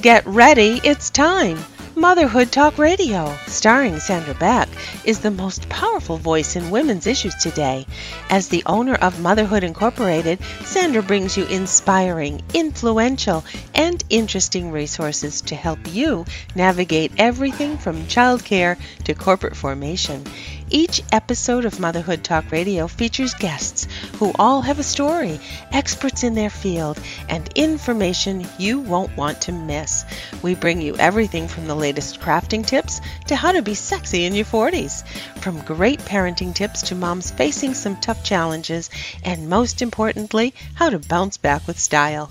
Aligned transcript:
Get 0.00 0.26
ready, 0.26 0.80
it's 0.82 1.10
time. 1.10 1.58
Motherhood 1.94 2.50
Talk 2.50 2.78
Radio, 2.78 3.36
starring 3.46 3.98
Sandra 3.98 4.32
Beck, 4.32 4.66
is 5.04 5.18
the 5.18 5.30
most 5.30 5.68
powerful 5.68 6.16
voice 6.16 6.56
in 6.56 6.70
women's 6.70 7.06
issues 7.06 7.34
today. 7.34 7.86
As 8.30 8.48
the 8.48 8.62
owner 8.64 8.94
of 8.94 9.20
Motherhood 9.20 9.62
Incorporated, 9.62 10.38
Sandra 10.64 11.02
brings 11.02 11.36
you 11.36 11.44
inspiring, 11.46 12.40
influential, 12.54 13.44
and 13.74 14.02
interesting 14.08 14.70
resources 14.70 15.42
to 15.42 15.54
help 15.54 15.80
you 15.92 16.24
navigate 16.54 17.12
everything 17.18 17.76
from 17.76 18.06
childcare 18.06 18.78
to 19.04 19.12
corporate 19.12 19.56
formation. 19.56 20.24
Each 20.72 21.02
episode 21.10 21.64
of 21.64 21.80
Motherhood 21.80 22.22
Talk 22.22 22.52
Radio 22.52 22.86
features 22.86 23.34
guests 23.34 23.88
who 24.20 24.32
all 24.38 24.62
have 24.62 24.78
a 24.78 24.84
story, 24.84 25.40
experts 25.72 26.22
in 26.22 26.34
their 26.34 26.48
field, 26.48 26.96
and 27.28 27.50
information 27.56 28.46
you 28.56 28.78
won't 28.78 29.16
want 29.16 29.40
to 29.42 29.52
miss. 29.52 30.04
We 30.42 30.54
bring 30.54 30.80
you 30.80 30.94
everything 30.96 31.48
from 31.48 31.66
the 31.66 31.74
latest 31.74 32.20
crafting 32.20 32.64
tips 32.64 33.00
to 33.26 33.34
how 33.34 33.50
to 33.50 33.62
be 33.62 33.74
sexy 33.74 34.24
in 34.26 34.34
your 34.36 34.44
40s, 34.44 35.04
from 35.38 35.60
great 35.62 35.98
parenting 36.00 36.54
tips 36.54 36.82
to 36.82 36.94
moms 36.94 37.32
facing 37.32 37.74
some 37.74 37.96
tough 37.96 38.22
challenges, 38.22 38.90
and 39.24 39.48
most 39.48 39.82
importantly, 39.82 40.54
how 40.74 40.88
to 40.88 41.00
bounce 41.00 41.36
back 41.36 41.66
with 41.66 41.80
style. 41.80 42.30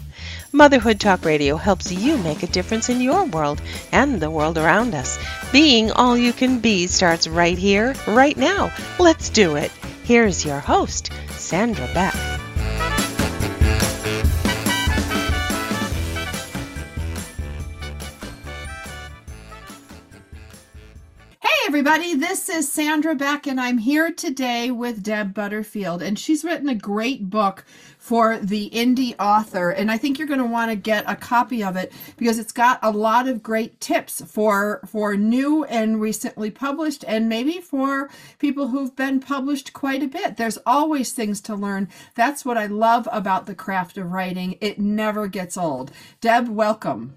Motherhood 0.51 0.99
Talk 0.99 1.25
Radio 1.25 1.57
helps 1.57 1.91
you 1.91 2.17
make 2.17 2.41
a 2.41 2.47
difference 2.47 2.89
in 2.89 3.01
your 3.01 3.23
world 3.25 3.61
and 3.91 4.19
the 4.19 4.31
world 4.31 4.57
around 4.57 4.95
us. 4.95 5.19
Being 5.51 5.91
all 5.91 6.17
you 6.17 6.33
can 6.33 6.57
be 6.57 6.87
starts 6.87 7.27
right 7.27 7.57
here, 7.57 7.93
right 8.07 8.35
now. 8.35 8.73
Let's 8.97 9.29
do 9.29 9.55
it. 9.57 9.71
Here's 10.03 10.43
your 10.43 10.59
host, 10.59 11.11
Sandra 11.33 11.87
Beck. 11.93 12.15
Hey 21.41 21.67
everybody. 21.67 22.15
This 22.15 22.49
is 22.49 22.71
Sandra 22.71 23.13
Beck, 23.13 23.45
and 23.45 23.61
I'm 23.61 23.77
here 23.77 24.11
today 24.11 24.71
with 24.71 25.03
Deb 25.03 25.35
Butterfield. 25.35 26.01
And 26.01 26.17
she's 26.17 26.43
written 26.43 26.69
a 26.69 26.73
great 26.73 27.29
book 27.29 27.65
for 28.09 28.39
the 28.39 28.71
indie 28.71 29.13
author. 29.19 29.69
And 29.69 29.91
I 29.91 29.97
think 29.99 30.17
you're 30.17 30.27
going 30.27 30.39
to 30.39 30.45
want 30.45 30.71
to 30.71 30.75
get 30.75 31.03
a 31.05 31.15
copy 31.15 31.63
of 31.63 31.75
it 31.75 31.93
because 32.17 32.39
it's 32.39 32.51
got 32.51 32.79
a 32.81 32.89
lot 32.89 33.27
of 33.27 33.43
great 33.43 33.79
tips 33.79 34.19
for, 34.25 34.81
for 34.87 35.15
new 35.15 35.63
and 35.65 36.01
recently 36.01 36.49
published, 36.49 37.05
and 37.07 37.29
maybe 37.29 37.59
for 37.59 38.09
people 38.39 38.69
who've 38.69 38.95
been 38.95 39.19
published 39.19 39.73
quite 39.73 40.01
a 40.01 40.07
bit. 40.07 40.37
There's 40.37 40.57
always 40.65 41.11
things 41.11 41.39
to 41.41 41.53
learn. 41.53 41.87
That's 42.15 42.43
what 42.43 42.57
I 42.57 42.65
love 42.65 43.07
about 43.11 43.45
the 43.45 43.53
craft 43.53 43.95
of 43.99 44.11
writing. 44.11 44.57
It 44.59 44.79
never 44.79 45.27
gets 45.27 45.55
old. 45.55 45.91
Deb, 46.19 46.49
welcome. 46.49 47.15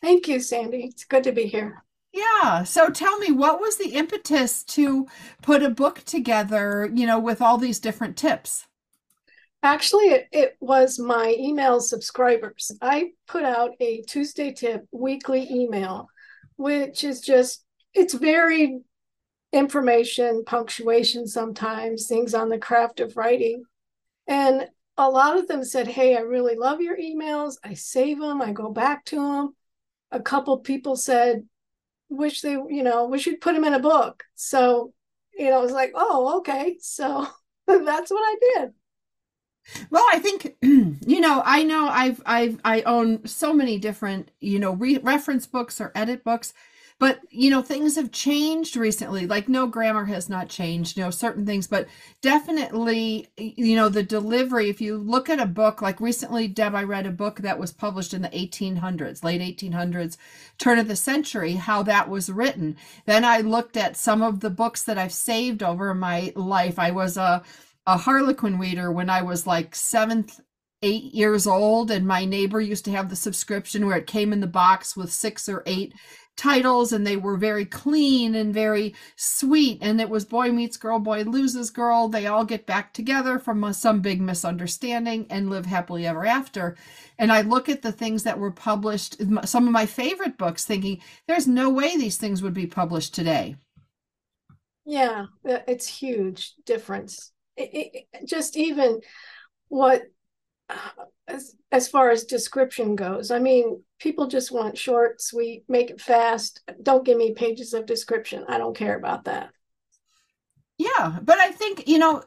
Thank 0.00 0.28
you, 0.28 0.38
Sandy. 0.38 0.84
It's 0.84 1.04
good 1.04 1.24
to 1.24 1.32
be 1.32 1.46
here. 1.46 1.82
Yeah. 2.12 2.62
So 2.62 2.90
tell 2.90 3.18
me, 3.18 3.32
what 3.32 3.60
was 3.60 3.76
the 3.76 3.90
impetus 3.90 4.62
to 4.62 5.08
put 5.42 5.64
a 5.64 5.68
book 5.68 6.04
together, 6.06 6.88
you 6.94 7.08
know, 7.08 7.18
with 7.18 7.42
all 7.42 7.58
these 7.58 7.80
different 7.80 8.16
tips? 8.16 8.67
Actually, 9.62 10.06
it, 10.10 10.28
it 10.30 10.56
was 10.60 10.98
my 10.98 11.34
email 11.38 11.80
subscribers. 11.80 12.70
I 12.80 13.10
put 13.26 13.44
out 13.44 13.72
a 13.80 14.02
Tuesday 14.02 14.52
tip 14.52 14.86
weekly 14.92 15.48
email, 15.50 16.08
which 16.56 17.02
is 17.02 17.20
just, 17.20 17.64
it's 17.92 18.14
varied 18.14 18.80
information, 19.52 20.44
punctuation 20.46 21.26
sometimes, 21.26 22.06
things 22.06 22.34
on 22.34 22.48
the 22.48 22.58
craft 22.58 23.00
of 23.00 23.16
writing. 23.16 23.64
And 24.28 24.68
a 24.96 25.10
lot 25.10 25.38
of 25.38 25.48
them 25.48 25.64
said, 25.64 25.88
Hey, 25.88 26.16
I 26.16 26.20
really 26.20 26.54
love 26.54 26.80
your 26.80 26.96
emails. 26.96 27.56
I 27.64 27.74
save 27.74 28.20
them, 28.20 28.40
I 28.40 28.52
go 28.52 28.70
back 28.70 29.04
to 29.06 29.16
them. 29.16 29.56
A 30.12 30.20
couple 30.20 30.58
people 30.58 30.96
said, 30.96 31.46
wish 32.08 32.40
they, 32.40 32.52
you 32.52 32.82
know, 32.82 33.06
wish 33.06 33.26
you'd 33.26 33.40
put 33.40 33.54
them 33.54 33.64
in 33.64 33.74
a 33.74 33.78
book. 33.80 34.24
So, 34.34 34.92
you 35.36 35.50
know, 35.50 35.58
it 35.60 35.62
was 35.62 35.72
like, 35.72 35.92
oh, 35.94 36.38
okay. 36.38 36.76
So 36.80 37.26
that's 37.66 38.10
what 38.10 38.22
I 38.22 38.36
did. 38.40 38.72
Well, 39.90 40.04
I 40.12 40.18
think 40.18 40.56
you 40.62 41.20
know. 41.20 41.42
I 41.44 41.62
know 41.64 41.88
I've 41.88 42.22
I've 42.26 42.60
I 42.64 42.82
own 42.82 43.26
so 43.26 43.52
many 43.52 43.78
different 43.78 44.30
you 44.40 44.58
know 44.58 44.72
re- 44.72 44.98
reference 44.98 45.46
books 45.46 45.80
or 45.80 45.92
edit 45.94 46.24
books, 46.24 46.52
but 46.98 47.20
you 47.30 47.50
know 47.50 47.62
things 47.62 47.96
have 47.96 48.10
changed 48.10 48.76
recently 48.76 49.26
like 49.26 49.48
no 49.48 49.66
grammar 49.66 50.04
has 50.06 50.28
not 50.28 50.48
changed 50.48 50.96
you 50.96 51.02
know 51.02 51.10
certain 51.10 51.46
things 51.46 51.66
but 51.66 51.86
definitely 52.22 53.28
you 53.36 53.76
know 53.76 53.88
the 53.88 54.02
delivery 54.02 54.68
if 54.68 54.80
you 54.80 54.96
look 54.96 55.28
at 55.30 55.40
a 55.40 55.46
book 55.46 55.80
like 55.80 56.00
recently 56.00 56.48
deb 56.48 56.74
i 56.74 56.82
read 56.82 57.06
a 57.06 57.10
book 57.10 57.40
that 57.40 57.58
was 57.58 57.72
published 57.72 58.14
in 58.14 58.22
the 58.22 58.28
1800s 58.30 59.22
late 59.22 59.40
1800s 59.40 60.16
turn 60.58 60.78
of 60.78 60.88
the 60.88 60.96
century 60.96 61.52
how 61.54 61.82
that 61.82 62.08
was 62.08 62.30
written 62.30 62.76
then 63.06 63.24
i 63.24 63.38
looked 63.40 63.76
at 63.76 63.96
some 63.96 64.22
of 64.22 64.40
the 64.40 64.50
books 64.50 64.82
that 64.84 64.98
i've 64.98 65.12
saved 65.12 65.62
over 65.62 65.94
my 65.94 66.32
life 66.34 66.78
i 66.78 66.90
was 66.90 67.16
a 67.16 67.42
a 67.88 67.96
harlequin 67.96 68.58
reader 68.58 68.92
when 68.92 69.08
i 69.08 69.22
was 69.22 69.46
like 69.46 69.74
seventh 69.74 70.40
eight 70.82 71.14
years 71.14 71.46
old 71.46 71.90
and 71.90 72.06
my 72.06 72.24
neighbor 72.24 72.60
used 72.60 72.84
to 72.84 72.90
have 72.90 73.08
the 73.08 73.16
subscription 73.16 73.86
where 73.86 73.96
it 73.96 74.06
came 74.06 74.32
in 74.32 74.40
the 74.40 74.46
box 74.46 74.96
with 74.96 75.12
six 75.12 75.48
or 75.48 75.62
eight 75.66 75.92
titles 76.36 76.92
and 76.92 77.04
they 77.04 77.16
were 77.16 77.36
very 77.36 77.64
clean 77.64 78.36
and 78.36 78.54
very 78.54 78.94
sweet 79.16 79.78
and 79.82 80.00
it 80.00 80.08
was 80.08 80.24
boy 80.24 80.52
meets 80.52 80.76
girl 80.76 81.00
boy 81.00 81.22
loses 81.22 81.70
girl. 81.70 82.08
They 82.08 82.28
all 82.28 82.44
get 82.44 82.64
back 82.64 82.92
together 82.92 83.40
from 83.40 83.64
a, 83.64 83.74
some 83.74 84.00
big 84.00 84.20
misunderstanding 84.20 85.26
and 85.30 85.50
live 85.50 85.66
happily 85.66 86.06
ever 86.06 86.24
after. 86.24 86.76
And 87.18 87.32
i 87.32 87.40
look 87.40 87.68
at 87.68 87.82
the 87.82 87.90
things 87.90 88.22
that 88.22 88.38
were 88.38 88.52
published 88.52 89.16
some 89.44 89.66
of 89.66 89.72
my 89.72 89.86
favorite 89.86 90.38
books 90.38 90.64
thinking 90.64 91.00
there's 91.26 91.48
no 91.48 91.70
way 91.70 91.96
these 91.96 92.18
things 92.18 92.40
would 92.40 92.54
be 92.54 92.66
published 92.66 93.14
today. 93.14 93.56
Yeah 94.84 95.26
it's 95.44 95.88
huge 95.88 96.54
difference 96.64 97.32
it, 97.58 98.06
it, 98.12 98.26
just 98.26 98.56
even 98.56 99.00
what 99.68 100.02
as 101.26 101.54
as 101.72 101.88
far 101.88 102.10
as 102.10 102.24
description 102.24 102.96
goes 102.96 103.30
i 103.30 103.38
mean 103.38 103.82
people 103.98 104.26
just 104.26 104.52
want 104.52 104.78
short 104.78 105.20
sweet 105.20 105.64
make 105.68 105.90
it 105.90 106.00
fast. 106.00 106.60
Don't 106.82 107.04
give 107.04 107.18
me 107.18 107.34
pages 107.34 107.74
of 107.74 107.84
description. 107.84 108.44
I 108.48 108.58
don't 108.58 108.76
care 108.76 108.96
about 108.96 109.24
that. 109.24 109.50
Yeah 110.78 111.18
but 111.22 111.38
i 111.38 111.50
think 111.50 111.88
you 111.88 111.98
know 111.98 112.22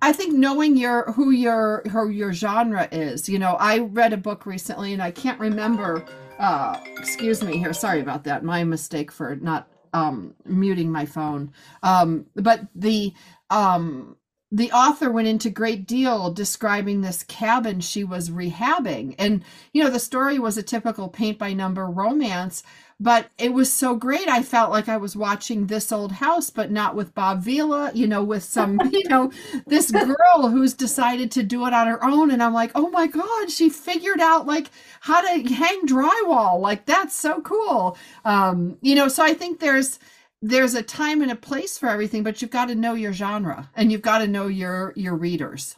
i 0.00 0.12
think 0.12 0.32
knowing 0.34 0.76
your 0.78 1.12
who 1.12 1.30
your 1.30 1.82
who 1.90 2.08
your 2.08 2.32
genre 2.32 2.88
is 2.90 3.28
you 3.28 3.38
know 3.38 3.56
i 3.60 3.78
read 3.80 4.14
a 4.14 4.16
book 4.16 4.46
recently 4.46 4.94
and 4.94 5.02
i 5.02 5.10
can't 5.10 5.38
remember 5.38 6.02
uh 6.38 6.78
excuse 6.96 7.42
me 7.42 7.58
here 7.58 7.74
sorry 7.74 8.00
about 8.00 8.24
that 8.24 8.42
my 8.42 8.64
mistake 8.64 9.12
for 9.12 9.36
not 9.36 9.68
um 9.94 10.34
muting 10.44 10.90
my 10.90 11.04
phone. 11.04 11.52
Um 11.82 12.26
but 12.34 12.66
the 12.74 13.12
um 13.50 14.16
the 14.52 14.70
author 14.70 15.10
went 15.10 15.26
into 15.26 15.48
great 15.48 15.86
deal 15.86 16.30
describing 16.30 17.00
this 17.00 17.22
cabin 17.22 17.80
she 17.80 18.04
was 18.04 18.28
rehabbing. 18.28 19.14
And 19.18 19.42
you 19.72 19.82
know 19.82 19.90
the 19.90 19.98
story 19.98 20.38
was 20.38 20.58
a 20.58 20.62
typical 20.62 21.08
paint 21.08 21.38
by 21.38 21.52
number 21.54 21.86
romance 21.86 22.62
but 23.00 23.30
it 23.36 23.52
was 23.52 23.72
so 23.72 23.96
great 23.96 24.28
i 24.28 24.42
felt 24.42 24.70
like 24.70 24.88
i 24.88 24.96
was 24.96 25.16
watching 25.16 25.66
this 25.66 25.90
old 25.90 26.12
house 26.12 26.50
but 26.50 26.70
not 26.70 26.94
with 26.94 27.14
bob 27.14 27.42
vila 27.42 27.90
you 27.94 28.06
know 28.06 28.22
with 28.22 28.44
some 28.44 28.78
you 28.92 29.08
know 29.08 29.32
this 29.66 29.90
girl 29.90 30.48
who's 30.48 30.72
decided 30.74 31.30
to 31.30 31.42
do 31.42 31.66
it 31.66 31.74
on 31.74 31.86
her 31.88 32.02
own. 32.04 32.30
And 32.30 32.42
i'm 32.42 32.54
like 32.54 32.70
oh 32.74 32.90
my 32.90 33.06
god 33.06 33.50
she 33.50 33.68
figured 33.68 34.20
out 34.20 34.46
like 34.46 34.70
how 35.00 35.20
to 35.20 35.54
hang 35.54 35.86
drywall. 35.86 36.60
Like 36.60 36.86
that's 36.86 37.14
so 37.14 37.40
cool. 37.40 37.96
Um 38.24 38.78
you 38.80 38.94
know 38.94 39.08
so 39.08 39.24
i 39.24 39.34
think 39.34 39.58
there's 39.58 39.98
there's 40.42 40.74
a 40.74 40.82
time 40.82 41.22
and 41.22 41.30
a 41.30 41.36
place 41.36 41.78
for 41.78 41.88
everything 41.88 42.24
but 42.24 42.42
you've 42.42 42.50
got 42.50 42.66
to 42.66 42.74
know 42.74 42.94
your 42.94 43.12
genre 43.12 43.70
and 43.76 43.92
you've 43.92 44.02
got 44.02 44.18
to 44.18 44.26
know 44.26 44.48
your 44.48 44.92
your 44.96 45.14
readers. 45.14 45.76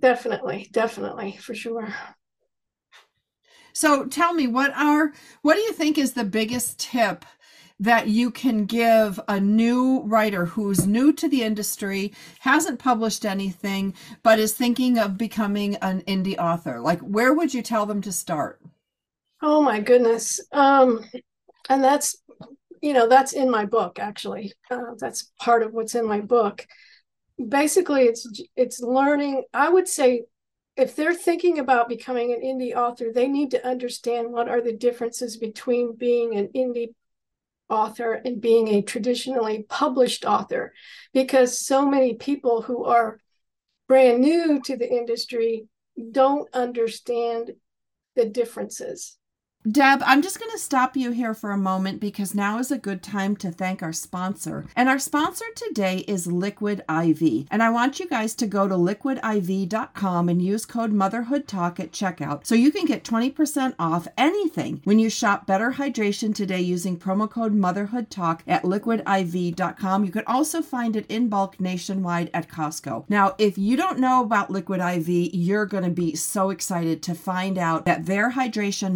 Definitely 0.00 0.68
definitely 0.72 1.36
for 1.40 1.54
sure. 1.54 1.94
So 3.72 4.06
tell 4.06 4.34
me 4.34 4.48
what 4.48 4.72
are 4.76 5.12
what 5.42 5.54
do 5.54 5.60
you 5.60 5.72
think 5.72 5.96
is 5.96 6.12
the 6.12 6.24
biggest 6.24 6.78
tip 6.80 7.24
that 7.78 8.08
you 8.08 8.30
can 8.30 8.66
give 8.66 9.18
a 9.26 9.40
new 9.40 10.02
writer 10.02 10.44
who's 10.44 10.86
new 10.86 11.12
to 11.14 11.28
the 11.28 11.42
industry 11.42 12.12
hasn't 12.40 12.78
published 12.78 13.24
anything 13.24 13.94
but 14.22 14.38
is 14.38 14.52
thinking 14.52 14.98
of 14.98 15.16
becoming 15.16 15.76
an 15.76 16.02
indie 16.02 16.36
author? 16.36 16.80
Like 16.80 17.00
where 17.00 17.32
would 17.32 17.54
you 17.54 17.62
tell 17.62 17.86
them 17.86 18.02
to 18.02 18.12
start? 18.12 18.60
Oh 19.40 19.62
my 19.62 19.78
goodness. 19.78 20.40
Um 20.52 21.04
and 21.68 21.82
that's 21.84 22.16
you 22.80 22.92
know 22.92 23.08
that's 23.08 23.32
in 23.32 23.50
my 23.50 23.64
book 23.64 23.98
actually. 23.98 24.52
Uh, 24.70 24.94
that's 24.98 25.32
part 25.38 25.62
of 25.62 25.72
what's 25.72 25.94
in 25.94 26.06
my 26.06 26.20
book. 26.20 26.66
Basically 27.48 28.02
it's 28.02 28.26
it's 28.54 28.80
learning 28.80 29.44
i 29.54 29.66
would 29.66 29.88
say 29.88 30.24
if 30.76 30.94
they're 30.94 31.14
thinking 31.14 31.58
about 31.58 31.88
becoming 31.88 32.32
an 32.32 32.42
indie 32.42 32.74
author 32.74 33.06
they 33.14 33.28
need 33.28 33.50
to 33.52 33.66
understand 33.66 34.30
what 34.30 34.46
are 34.46 34.60
the 34.60 34.74
differences 34.74 35.38
between 35.38 35.96
being 35.96 36.36
an 36.36 36.48
indie 36.54 36.90
author 37.70 38.20
and 38.24 38.40
being 38.40 38.68
a 38.68 38.82
traditionally 38.82 39.64
published 39.68 40.24
author. 40.24 40.74
Because 41.14 41.64
so 41.64 41.86
many 41.86 42.14
people 42.14 42.62
who 42.62 42.84
are 42.84 43.20
brand 43.88 44.20
new 44.20 44.60
to 44.62 44.76
the 44.76 44.90
industry 44.90 45.66
don't 46.10 46.52
understand 46.54 47.52
the 48.16 48.26
differences 48.26 49.16
Deb, 49.68 50.02
I'm 50.06 50.22
just 50.22 50.38
going 50.38 50.50
to 50.52 50.58
stop 50.58 50.96
you 50.96 51.10
here 51.10 51.34
for 51.34 51.50
a 51.50 51.58
moment 51.58 52.00
because 52.00 52.34
now 52.34 52.58
is 52.58 52.72
a 52.72 52.78
good 52.78 53.02
time 53.02 53.36
to 53.36 53.50
thank 53.50 53.82
our 53.82 53.92
sponsor. 53.92 54.64
And 54.74 54.88
our 54.88 54.98
sponsor 54.98 55.44
today 55.54 55.98
is 56.08 56.26
Liquid 56.26 56.82
IV. 56.88 57.46
And 57.50 57.62
I 57.62 57.68
want 57.68 58.00
you 58.00 58.08
guys 58.08 58.34
to 58.36 58.46
go 58.46 58.66
to 58.66 58.74
liquidiv.com 58.74 60.28
and 60.30 60.40
use 60.40 60.64
code 60.64 60.94
MotherhoodTalk 60.94 61.78
at 61.78 61.92
checkout 61.92 62.46
so 62.46 62.54
you 62.54 62.72
can 62.72 62.86
get 62.86 63.04
20% 63.04 63.74
off 63.78 64.08
anything 64.16 64.80
when 64.84 64.98
you 64.98 65.10
shop 65.10 65.46
Better 65.46 65.72
Hydration 65.72 66.34
today 66.34 66.62
using 66.62 66.98
promo 66.98 67.28
code 67.28 67.54
MotherhoodTalk 67.54 68.40
at 68.46 68.62
liquidiv.com. 68.62 70.04
You 70.06 70.10
can 70.10 70.24
also 70.26 70.62
find 70.62 70.96
it 70.96 71.04
in 71.10 71.28
bulk 71.28 71.60
nationwide 71.60 72.30
at 72.32 72.48
Costco. 72.48 73.04
Now, 73.10 73.34
if 73.36 73.58
you 73.58 73.76
don't 73.76 73.98
know 73.98 74.22
about 74.22 74.48
Liquid 74.48 74.80
IV, 74.80 75.34
you're 75.34 75.66
going 75.66 75.84
to 75.84 75.90
be 75.90 76.14
so 76.14 76.48
excited 76.48 77.02
to 77.02 77.14
find 77.14 77.58
out 77.58 77.84
that 77.84 78.06
their 78.06 78.32
hydration 78.32 78.94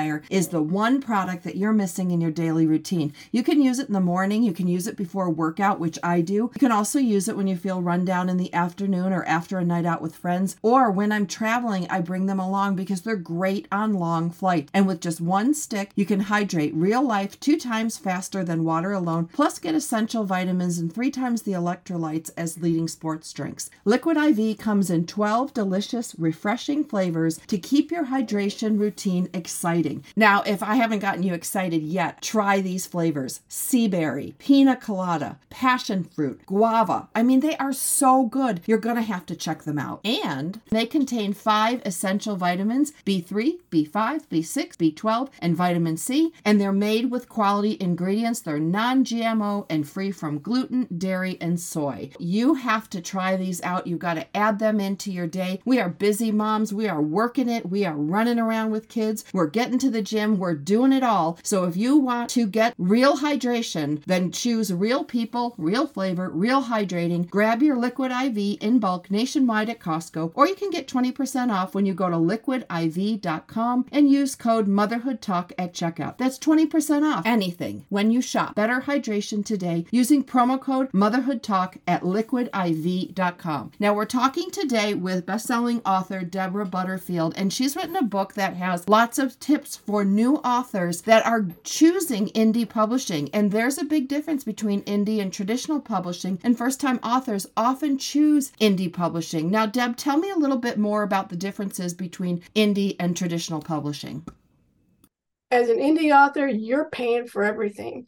multiplier 0.00 0.22
is 0.30 0.48
the 0.48 0.62
one 0.62 1.00
product 1.00 1.44
that 1.44 1.56
you're 1.56 1.72
missing 1.72 2.10
in 2.10 2.20
your 2.20 2.30
daily 2.30 2.66
routine. 2.66 3.12
You 3.32 3.42
can 3.42 3.60
use 3.60 3.78
it 3.78 3.88
in 3.88 3.94
the 3.94 4.00
morning, 4.00 4.42
you 4.42 4.52
can 4.52 4.68
use 4.68 4.86
it 4.86 4.96
before 4.96 5.30
workout, 5.30 5.80
which 5.80 5.98
I 6.02 6.20
do. 6.20 6.34
You 6.34 6.58
can 6.58 6.72
also 6.72 6.98
use 6.98 7.28
it 7.28 7.36
when 7.36 7.46
you 7.46 7.56
feel 7.56 7.82
run 7.82 8.04
down 8.04 8.28
in 8.28 8.36
the 8.36 8.52
afternoon 8.54 9.12
or 9.12 9.24
after 9.24 9.58
a 9.58 9.64
night 9.64 9.86
out 9.86 10.02
with 10.02 10.16
friends, 10.16 10.56
or 10.62 10.90
when 10.90 11.12
I'm 11.12 11.26
traveling, 11.26 11.86
I 11.88 12.00
bring 12.00 12.26
them 12.26 12.40
along 12.40 12.76
because 12.76 13.02
they're 13.02 13.16
great 13.16 13.66
on 13.70 13.94
long 13.94 14.30
flights. 14.30 14.70
And 14.72 14.86
with 14.86 15.00
just 15.00 15.20
one 15.20 15.54
stick, 15.54 15.90
you 15.94 16.06
can 16.06 16.20
hydrate 16.20 16.74
real 16.74 17.02
life 17.02 17.38
two 17.40 17.58
times 17.58 17.98
faster 17.98 18.44
than 18.44 18.64
water 18.64 18.92
alone, 18.92 19.28
plus 19.32 19.58
get 19.58 19.74
essential 19.74 20.24
vitamins 20.24 20.78
and 20.78 20.92
three 20.92 21.10
times 21.10 21.42
the 21.42 21.52
electrolytes 21.52 22.30
as 22.36 22.62
leading 22.62 22.88
sports 22.88 23.32
drinks. 23.32 23.70
Liquid 23.84 24.16
IV 24.16 24.58
comes 24.58 24.90
in 24.90 25.06
12 25.06 25.52
delicious, 25.52 26.14
refreshing 26.18 26.84
flavors 26.84 27.38
to 27.46 27.58
keep 27.58 27.90
your 27.90 28.06
hydration 28.06 28.78
routine 28.78 29.28
exciting 29.32 29.89
exciting. 29.90 30.04
Now, 30.16 30.42
if 30.42 30.62
I 30.62 30.74
haven't 30.74 31.00
gotten 31.00 31.22
you 31.22 31.34
excited 31.34 31.82
yet, 31.82 32.22
try 32.22 32.60
these 32.60 32.86
flavors 32.86 33.40
sea 33.48 33.88
berry, 33.88 34.34
pina 34.38 34.76
colada, 34.76 35.38
passion 35.50 36.04
fruit, 36.04 36.44
guava. 36.46 37.08
I 37.14 37.22
mean, 37.22 37.40
they 37.40 37.56
are 37.56 37.72
so 37.72 38.24
good. 38.24 38.60
You're 38.66 38.78
going 38.78 38.96
to 38.96 39.02
have 39.02 39.26
to 39.26 39.36
check 39.36 39.62
them 39.62 39.78
out. 39.78 40.00
And 40.04 40.60
they 40.70 40.86
contain 40.86 41.32
five 41.32 41.82
essential 41.84 42.36
vitamins 42.36 42.92
B3, 43.04 43.58
B5, 43.70 44.26
B6, 44.28 44.76
B12, 44.76 45.28
and 45.40 45.56
vitamin 45.56 45.96
C. 45.96 46.32
And 46.44 46.60
they're 46.60 46.72
made 46.72 47.10
with 47.10 47.28
quality 47.28 47.76
ingredients. 47.80 48.40
They're 48.40 48.58
non 48.58 49.04
GMO 49.04 49.66
and 49.68 49.88
free 49.88 50.10
from 50.10 50.38
gluten, 50.38 50.86
dairy, 50.96 51.36
and 51.40 51.58
soy. 51.58 52.10
You 52.18 52.54
have 52.54 52.88
to 52.90 53.00
try 53.00 53.36
these 53.36 53.62
out. 53.62 53.86
You've 53.86 53.98
got 53.98 54.14
to 54.14 54.36
add 54.36 54.58
them 54.58 54.80
into 54.80 55.10
your 55.10 55.26
day. 55.26 55.60
We 55.64 55.80
are 55.80 55.88
busy 55.88 56.30
moms. 56.30 56.72
We 56.72 56.88
are 56.88 57.02
working 57.02 57.48
it. 57.48 57.68
We 57.68 57.84
are 57.84 57.96
running 57.96 58.38
around 58.38 58.70
with 58.70 58.88
kids. 58.88 59.24
We're 59.32 59.46
getting 59.46 59.79
to 59.80 59.90
the 59.90 60.02
gym. 60.02 60.38
We're 60.38 60.54
doing 60.54 60.92
it 60.92 61.02
all. 61.02 61.38
So 61.42 61.64
if 61.64 61.76
you 61.76 61.96
want 61.96 62.30
to 62.30 62.46
get 62.46 62.74
real 62.78 63.18
hydration, 63.18 64.02
then 64.04 64.32
choose 64.32 64.72
real 64.72 65.04
people, 65.04 65.54
real 65.58 65.86
flavor, 65.86 66.28
real 66.30 66.64
hydrating. 66.64 67.28
Grab 67.28 67.62
your 67.62 67.76
Liquid 67.76 68.12
IV 68.12 68.58
in 68.60 68.78
bulk 68.78 69.10
nationwide 69.10 69.68
at 69.68 69.80
Costco, 69.80 70.32
or 70.34 70.46
you 70.46 70.54
can 70.54 70.70
get 70.70 70.88
20% 70.88 71.52
off 71.52 71.74
when 71.74 71.86
you 71.86 71.94
go 71.94 72.08
to 72.10 72.16
liquidiv.com 72.16 73.86
and 73.90 74.10
use 74.10 74.34
code 74.36 74.68
MotherhoodTalk 74.68 75.52
at 75.58 75.72
checkout. 75.72 76.18
That's 76.18 76.38
20% 76.38 77.10
off 77.10 77.26
anything 77.26 77.86
when 77.88 78.10
you 78.10 78.22
shop. 78.22 78.54
Better 78.54 78.82
hydration 78.82 79.44
today 79.44 79.86
using 79.90 80.24
promo 80.24 80.60
code 80.60 80.92
MotherhoodTalk 80.92 81.78
at 81.86 82.02
liquidiv.com. 82.02 83.72
Now 83.78 83.94
we're 83.94 84.04
talking 84.04 84.50
today 84.50 84.94
with 84.94 85.26
best-selling 85.26 85.80
author 85.84 86.22
Debra 86.22 86.66
Butterfield, 86.66 87.34
and 87.36 87.52
she's 87.52 87.76
written 87.76 87.96
a 87.96 88.02
book 88.02 88.34
that 88.34 88.54
has 88.54 88.88
lots 88.88 89.18
of 89.18 89.38
tips 89.40 89.69
tips 89.70 89.84
for 89.86 90.04
new 90.04 90.36
authors 90.36 91.02
that 91.02 91.24
are 91.26 91.46
choosing 91.64 92.28
indie 92.28 92.68
publishing. 92.68 93.30
And 93.32 93.50
there's 93.50 93.78
a 93.78 93.84
big 93.84 94.08
difference 94.08 94.44
between 94.44 94.82
indie 94.82 95.20
and 95.20 95.32
traditional 95.32 95.80
publishing, 95.80 96.38
and 96.42 96.56
first 96.56 96.80
time 96.80 96.98
authors 97.02 97.46
often 97.56 97.98
choose 97.98 98.52
indie 98.60 98.92
publishing. 98.92 99.50
Now, 99.50 99.66
Deb, 99.66 99.96
tell 99.96 100.18
me 100.18 100.30
a 100.30 100.36
little 100.36 100.58
bit 100.58 100.78
more 100.78 101.02
about 101.02 101.28
the 101.28 101.36
differences 101.36 101.94
between 101.94 102.42
indie 102.54 102.96
and 102.98 103.16
traditional 103.16 103.60
publishing. 103.60 104.24
As 105.50 105.68
an 105.68 105.78
indie 105.78 106.14
author, 106.14 106.46
you're 106.46 106.90
paying 106.90 107.26
for 107.26 107.42
everything. 107.42 108.06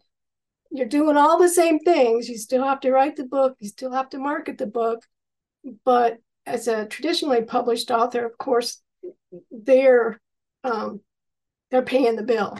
You're 0.70 0.86
doing 0.86 1.16
all 1.16 1.38
the 1.38 1.48
same 1.48 1.78
things. 1.80 2.28
You 2.28 2.38
still 2.38 2.64
have 2.64 2.80
to 2.80 2.92
write 2.92 3.16
the 3.16 3.24
book, 3.24 3.56
you 3.58 3.68
still 3.68 3.92
have 3.92 4.08
to 4.10 4.18
market 4.18 4.58
the 4.58 4.66
book. 4.66 5.00
But 5.84 6.18
as 6.46 6.66
a 6.66 6.86
traditionally 6.86 7.42
published 7.42 7.90
author, 7.90 8.24
of 8.24 8.36
course, 8.38 8.80
they're 9.50 10.20
um, 10.64 11.00
they're 11.72 11.82
paying 11.82 12.14
the 12.14 12.22
bill. 12.22 12.58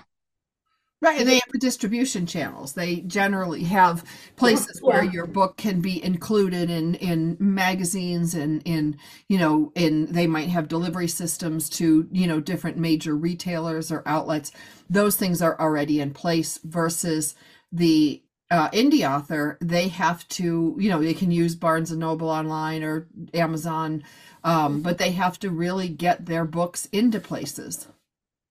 Right, 1.02 1.18
and 1.18 1.28
they 1.28 1.34
have 1.34 1.50
the 1.52 1.58
distribution 1.58 2.26
channels. 2.26 2.74
They 2.74 3.00
generally 3.00 3.64
have 3.64 4.04
places 4.36 4.80
yeah. 4.80 4.88
where 4.88 5.04
your 5.04 5.26
book 5.26 5.56
can 5.56 5.80
be 5.80 6.02
included 6.02 6.70
in 6.70 6.94
in 6.94 7.36
magazines 7.40 8.34
and 8.34 8.62
in 8.64 8.96
you 9.28 9.36
know 9.36 9.72
in 9.74 10.06
they 10.12 10.28
might 10.28 10.48
have 10.48 10.68
delivery 10.68 11.08
systems 11.08 11.68
to 11.70 12.08
you 12.12 12.28
know 12.28 12.38
different 12.38 12.76
major 12.76 13.16
retailers 13.16 13.90
or 13.90 14.04
outlets. 14.06 14.52
Those 14.88 15.16
things 15.16 15.42
are 15.42 15.60
already 15.60 16.00
in 16.00 16.12
place 16.12 16.60
versus 16.62 17.34
the 17.72 18.22
uh, 18.52 18.70
indie 18.70 19.08
author. 19.08 19.58
They 19.60 19.88
have 19.88 20.26
to 20.28 20.76
you 20.78 20.88
know 20.88 21.02
they 21.02 21.14
can 21.14 21.32
use 21.32 21.56
Barnes 21.56 21.90
and 21.90 21.98
Noble 21.98 22.30
online 22.30 22.84
or 22.84 23.08
Amazon, 23.34 24.04
um, 24.44 24.82
but 24.82 24.98
they 24.98 25.10
have 25.10 25.36
to 25.40 25.50
really 25.50 25.88
get 25.88 26.26
their 26.26 26.44
books 26.44 26.86
into 26.92 27.18
places. 27.18 27.88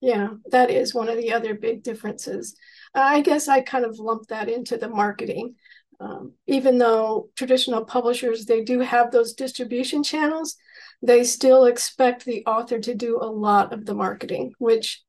Yeah, 0.01 0.29
that 0.49 0.71
is 0.71 0.95
one 0.95 1.09
of 1.09 1.17
the 1.17 1.31
other 1.31 1.53
big 1.53 1.83
differences. 1.83 2.55
I 2.93 3.21
guess 3.21 3.47
I 3.47 3.61
kind 3.61 3.85
of 3.85 3.99
lump 3.99 4.27
that 4.27 4.49
into 4.49 4.77
the 4.77 4.89
marketing. 4.89 5.55
Um, 5.99 6.33
even 6.47 6.79
though 6.79 7.29
traditional 7.35 7.85
publishers 7.85 8.45
they 8.45 8.63
do 8.63 8.79
have 8.79 9.11
those 9.11 9.33
distribution 9.33 10.01
channels, 10.03 10.57
they 11.03 11.23
still 11.23 11.65
expect 11.65 12.25
the 12.25 12.43
author 12.47 12.79
to 12.79 12.95
do 12.95 13.19
a 13.21 13.29
lot 13.29 13.71
of 13.71 13.85
the 13.85 13.93
marketing, 13.93 14.53
which, 14.57 15.03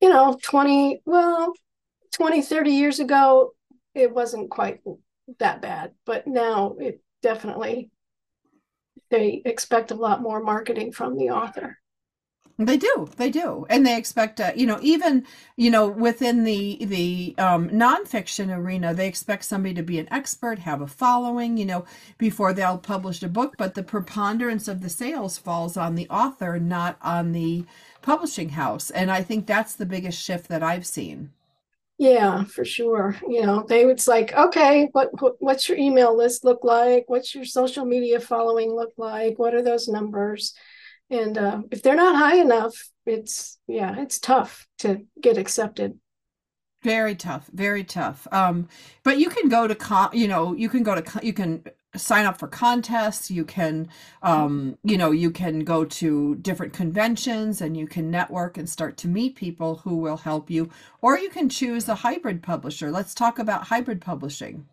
you 0.00 0.08
know, 0.08 0.38
20, 0.42 1.02
well, 1.04 1.52
20, 2.14 2.40
30 2.40 2.70
years 2.70 3.00
ago, 3.00 3.52
it 3.94 4.14
wasn't 4.14 4.50
quite 4.50 4.80
that 5.38 5.60
bad. 5.60 5.92
But 6.06 6.26
now 6.26 6.76
it 6.80 7.02
definitely, 7.20 7.90
they 9.10 9.42
expect 9.44 9.90
a 9.90 9.94
lot 9.94 10.22
more 10.22 10.42
marketing 10.42 10.92
from 10.92 11.18
the 11.18 11.30
author. 11.30 11.78
They 12.60 12.76
do, 12.76 13.08
they 13.16 13.30
do, 13.30 13.66
and 13.70 13.86
they 13.86 13.96
expect, 13.96 14.40
uh, 14.40 14.52
you 14.56 14.66
know, 14.66 14.78
even 14.82 15.24
you 15.56 15.70
know, 15.70 15.88
within 15.88 16.42
the 16.44 16.78
the 16.84 17.34
um, 17.38 17.68
nonfiction 17.70 18.54
arena, 18.54 18.92
they 18.92 19.06
expect 19.08 19.44
somebody 19.44 19.74
to 19.74 19.82
be 19.82 19.98
an 20.00 20.12
expert, 20.12 20.58
have 20.60 20.80
a 20.80 20.86
following, 20.88 21.56
you 21.56 21.64
know, 21.64 21.84
before 22.18 22.52
they'll 22.52 22.78
publish 22.78 23.22
a 23.22 23.28
book. 23.28 23.56
But 23.56 23.74
the 23.74 23.82
preponderance 23.84 24.66
of 24.68 24.82
the 24.82 24.88
sales 24.88 25.38
falls 25.38 25.76
on 25.76 25.94
the 25.94 26.08
author, 26.10 26.58
not 26.58 26.98
on 27.00 27.32
the 27.32 27.64
publishing 28.02 28.50
house, 28.50 28.90
and 28.90 29.10
I 29.10 29.22
think 29.22 29.46
that's 29.46 29.74
the 29.76 29.86
biggest 29.86 30.20
shift 30.20 30.48
that 30.48 30.62
I've 30.62 30.86
seen. 30.86 31.30
Yeah, 31.98 32.44
for 32.44 32.64
sure. 32.64 33.16
You 33.28 33.42
know, 33.42 33.64
they 33.68 33.84
it's 33.84 34.06
like, 34.06 34.32
okay, 34.32 34.88
what, 34.92 35.20
what 35.20 35.34
what's 35.40 35.68
your 35.68 35.78
email 35.78 36.16
list 36.16 36.44
look 36.44 36.62
like? 36.62 37.04
What's 37.08 37.34
your 37.34 37.44
social 37.44 37.84
media 37.84 38.20
following 38.20 38.72
look 38.72 38.92
like? 38.96 39.38
What 39.38 39.54
are 39.54 39.62
those 39.62 39.88
numbers? 39.88 40.54
And 41.10 41.38
uh, 41.38 41.62
if 41.70 41.82
they're 41.82 41.94
not 41.94 42.16
high 42.16 42.36
enough 42.36 42.90
it's 43.08 43.58
yeah 43.66 43.96
it's 43.98 44.18
tough 44.18 44.66
to 44.78 45.04
get 45.20 45.38
accepted. 45.38 45.98
Very 46.82 47.16
tough 47.16 47.48
very 47.52 47.82
tough. 47.82 48.28
Um 48.30 48.68
but 49.02 49.18
you 49.18 49.30
can 49.30 49.48
go 49.48 49.66
to 49.66 49.74
con 49.74 50.10
you 50.12 50.28
know 50.28 50.54
you 50.54 50.68
can 50.68 50.82
go 50.82 51.00
to 51.00 51.26
you 51.26 51.32
can 51.32 51.64
sign 51.96 52.26
up 52.26 52.38
for 52.38 52.46
contests 52.46 53.30
you 53.30 53.46
can 53.46 53.88
um 54.22 54.76
you 54.84 54.98
know 54.98 55.10
you 55.10 55.30
can 55.30 55.60
go 55.60 55.86
to 55.86 56.36
different 56.36 56.74
conventions 56.74 57.62
and 57.62 57.76
you 57.76 57.86
can 57.86 58.10
network 58.10 58.58
and 58.58 58.68
start 58.68 58.98
to 58.98 59.08
meet 59.08 59.34
people 59.34 59.76
who 59.76 59.96
will 59.96 60.18
help 60.18 60.50
you. 60.50 60.68
Or 61.00 61.18
you 61.18 61.30
can 61.30 61.48
choose 61.48 61.88
a 61.88 61.94
hybrid 61.94 62.42
publisher. 62.42 62.90
Let's 62.90 63.14
talk 63.14 63.38
about 63.38 63.68
hybrid 63.68 64.00
publishing. 64.00 64.66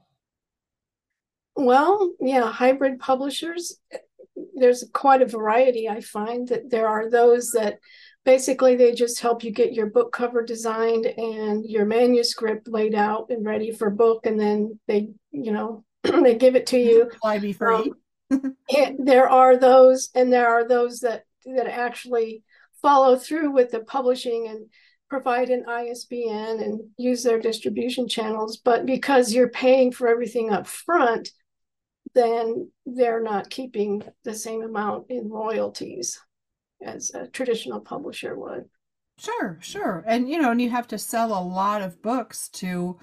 Well 1.56 2.12
yeah 2.20 2.52
hybrid 2.52 3.00
publishers 3.00 3.80
there's 4.56 4.84
quite 4.94 5.22
a 5.22 5.28
variety. 5.28 5.90
I 5.90 6.02
find 6.02 6.48
that 6.50 6.70
there 6.70 6.88
are 6.88 7.10
those 7.10 7.52
that 7.52 7.80
basically 8.24 8.76
they 8.76 8.92
just 8.94 9.20
help 9.20 9.44
you 9.44 9.52
get 9.52 9.74
your 9.74 9.86
book 9.86 10.12
cover 10.12 10.44
designed 10.44 11.06
and 11.06 11.66
your 11.66 11.86
manuscript 11.86 12.68
laid 12.68 12.96
out 12.96 13.28
and 13.30 13.46
ready 13.46 13.72
for 13.72 13.90
book, 13.90 14.26
and 14.26 14.40
then 14.40 14.80
they, 14.88 15.10
you 15.32 15.52
know, 15.52 15.84
they 16.04 16.36
give 16.36 16.56
it 16.56 16.68
to 16.68 16.80
you. 16.80 17.10
Fly 17.22 17.40
be 17.40 17.54
free. 17.54 17.94
Um, 18.32 18.56
there 19.00 19.30
are 19.30 19.58
those, 19.58 20.10
and 20.16 20.34
there 20.34 20.50
are 20.50 20.68
those 20.68 21.00
that 21.02 21.24
that 21.46 21.68
actually 21.68 22.44
follow 22.82 23.16
through 23.16 23.52
with 23.52 23.72
the 23.72 23.82
publishing 23.82 24.48
and 24.48 24.66
provide 25.10 25.50
an 25.50 25.64
ISBN 25.68 26.60
and 26.60 26.82
use 26.98 27.24
their 27.24 27.40
distribution 27.40 28.08
channels. 28.08 28.58
But 28.58 28.86
because 28.86 29.34
you're 29.34 29.50
paying 29.50 29.92
for 29.92 30.08
everything 30.08 30.52
up 30.52 30.68
front, 30.68 31.30
then 32.16 32.72
they're 32.86 33.22
not 33.22 33.50
keeping 33.50 34.02
the 34.24 34.34
same 34.34 34.64
amount 34.64 35.06
in 35.10 35.30
royalties 35.30 36.20
as 36.82 37.12
a 37.14 37.28
traditional 37.28 37.82
publisher 37.82 38.38
would. 38.38 38.66
Sure, 39.18 39.58
sure. 39.62 40.04
And 40.08 40.30
you 40.30 40.42
know, 40.42 40.52
and 40.52 40.62
you 40.62 40.70
have 40.72 40.88
to 40.90 40.98
sell 40.98 41.38
a 41.38 41.44
lot 41.44 41.82
of 41.82 42.02
books 42.02 42.50
to 42.50 42.98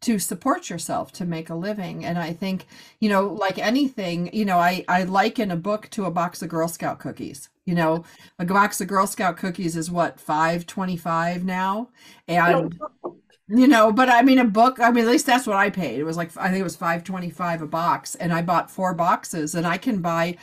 to 0.00 0.18
support 0.18 0.70
yourself 0.70 1.12
to 1.12 1.24
make 1.24 1.50
a 1.50 1.54
living. 1.54 2.04
And 2.04 2.18
I 2.18 2.32
think, 2.32 2.66
you 3.00 3.08
know, 3.08 3.26
like 3.26 3.58
anything, 3.58 4.30
you 4.32 4.44
know, 4.44 4.58
I 4.58 4.84
I 4.88 5.04
liken 5.04 5.50
a 5.50 5.56
book 5.56 5.88
to 5.90 6.04
a 6.04 6.10
box 6.10 6.42
of 6.42 6.48
Girl 6.48 6.68
Scout 6.68 6.98
cookies. 6.98 7.48
You 7.64 7.74
know, 7.74 8.04
a 8.38 8.46
box 8.46 8.80
of 8.80 8.88
Girl 8.88 9.06
Scout 9.06 9.36
cookies 9.36 9.76
is 9.76 9.90
what, 9.90 10.18
525 10.18 11.44
now? 11.44 11.90
And 12.26 12.80
you 13.48 13.66
know, 13.66 13.92
but 13.92 14.08
I 14.08 14.22
mean 14.22 14.38
a 14.38 14.44
book, 14.44 14.78
I 14.80 14.90
mean 14.90 15.04
at 15.04 15.10
least 15.10 15.26
that's 15.26 15.46
what 15.46 15.56
I 15.56 15.70
paid. 15.70 15.98
It 15.98 16.04
was 16.04 16.16
like 16.16 16.36
I 16.36 16.48
think 16.48 16.60
it 16.60 16.64
was 16.64 16.76
525 16.76 17.62
a 17.62 17.66
box 17.66 18.14
and 18.14 18.32
I 18.32 18.42
bought 18.42 18.70
four 18.70 18.94
boxes 18.94 19.54
and 19.54 19.66
I 19.66 19.78
can 19.78 20.00
buy 20.00 20.36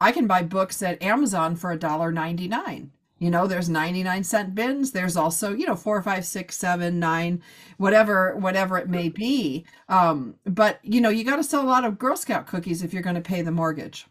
I 0.00 0.12
can 0.12 0.26
buy 0.26 0.42
books 0.42 0.82
at 0.82 1.02
Amazon 1.02 1.56
for 1.56 1.72
a 1.72 1.78
dollar 1.78 2.12
ninety 2.12 2.48
nine. 2.48 2.92
You 3.18 3.30
know, 3.30 3.46
there's 3.46 3.68
99 3.70 4.24
cent 4.24 4.54
bins. 4.54 4.90
There's 4.92 5.16
also, 5.16 5.54
you 5.54 5.66
know, 5.66 5.76
four, 5.76 6.02
five, 6.02 6.24
six, 6.26 6.56
seven, 6.58 6.98
nine, 6.98 7.42
whatever, 7.78 8.36
whatever 8.36 8.76
it 8.76 8.88
may 8.90 9.08
be. 9.08 9.64
Um, 9.88 10.34
but 10.44 10.80
you 10.82 11.00
know, 11.00 11.08
you 11.10 11.24
got 11.24 11.36
to 11.36 11.44
sell 11.44 11.62
a 11.62 11.64
lot 11.64 11.84
of 11.84 11.98
Girl 11.98 12.16
Scout 12.16 12.46
cookies 12.46 12.82
if 12.82 12.92
you're 12.92 13.02
going 13.02 13.14
to 13.14 13.22
pay 13.22 13.40
the 13.42 13.52
mortgage. 13.52 14.06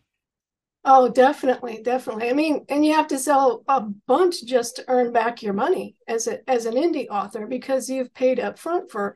Oh, 0.86 1.08
definitely, 1.10 1.82
definitely. 1.82 2.30
I 2.30 2.34
mean, 2.34 2.66
and 2.68 2.86
you 2.86 2.94
have 2.94 3.08
to 3.08 3.18
sell 3.18 3.64
a 3.70 3.82
bunch 3.82 4.44
just 4.44 4.76
to 4.78 4.86
earn 4.90 5.14
back 5.14 5.42
your 5.42 5.54
money 5.54 5.96
as 6.08 6.28
a 6.28 6.48
as 6.50 6.66
an 6.66 6.74
indie 6.76 7.08
author 7.10 7.48
because 7.48 7.90
you've 7.90 8.14
paid 8.14 8.40
up 8.40 8.60
front 8.60 8.92
for 8.92 9.16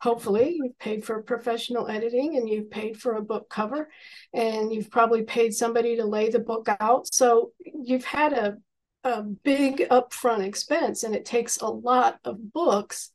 hopefully 0.00 0.56
you've 0.62 0.78
paid 0.78 1.04
for 1.04 1.20
professional 1.22 1.88
editing 1.88 2.36
and 2.36 2.48
you've 2.48 2.70
paid 2.70 2.96
for 2.98 3.14
a 3.16 3.22
book 3.22 3.50
cover 3.50 3.88
and 4.32 4.72
you've 4.72 4.90
probably 4.90 5.22
paid 5.22 5.52
somebody 5.52 5.96
to 5.96 6.04
lay 6.04 6.30
the 6.30 6.38
book 6.38 6.68
out. 6.80 7.12
So 7.12 7.52
you've 7.64 8.04
had 8.04 8.32
a 8.32 8.58
a 9.02 9.22
big 9.22 9.88
upfront 9.90 10.44
expense 10.46 11.02
and 11.02 11.14
it 11.16 11.24
takes 11.24 11.56
a 11.58 11.66
lot 11.66 12.20
of 12.24 12.52
books 12.52 13.10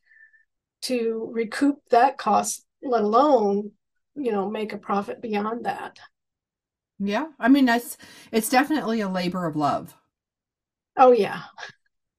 to 0.83 1.29
recoup 1.31 1.77
that 1.91 2.17
cost, 2.17 2.65
let 2.83 3.03
alone, 3.03 3.71
you 4.15 4.31
know, 4.31 4.49
make 4.49 4.73
a 4.73 4.77
profit 4.77 5.21
beyond 5.21 5.65
that. 5.65 5.99
Yeah. 6.99 7.27
I 7.39 7.47
mean, 7.47 7.65
that's 7.65 7.97
it's 8.33 8.49
definitely 8.49 8.99
a 9.01 9.07
labor 9.09 9.45
of 9.45 9.55
love. 9.55 9.95
Oh 10.97 11.11
yeah. 11.11 11.43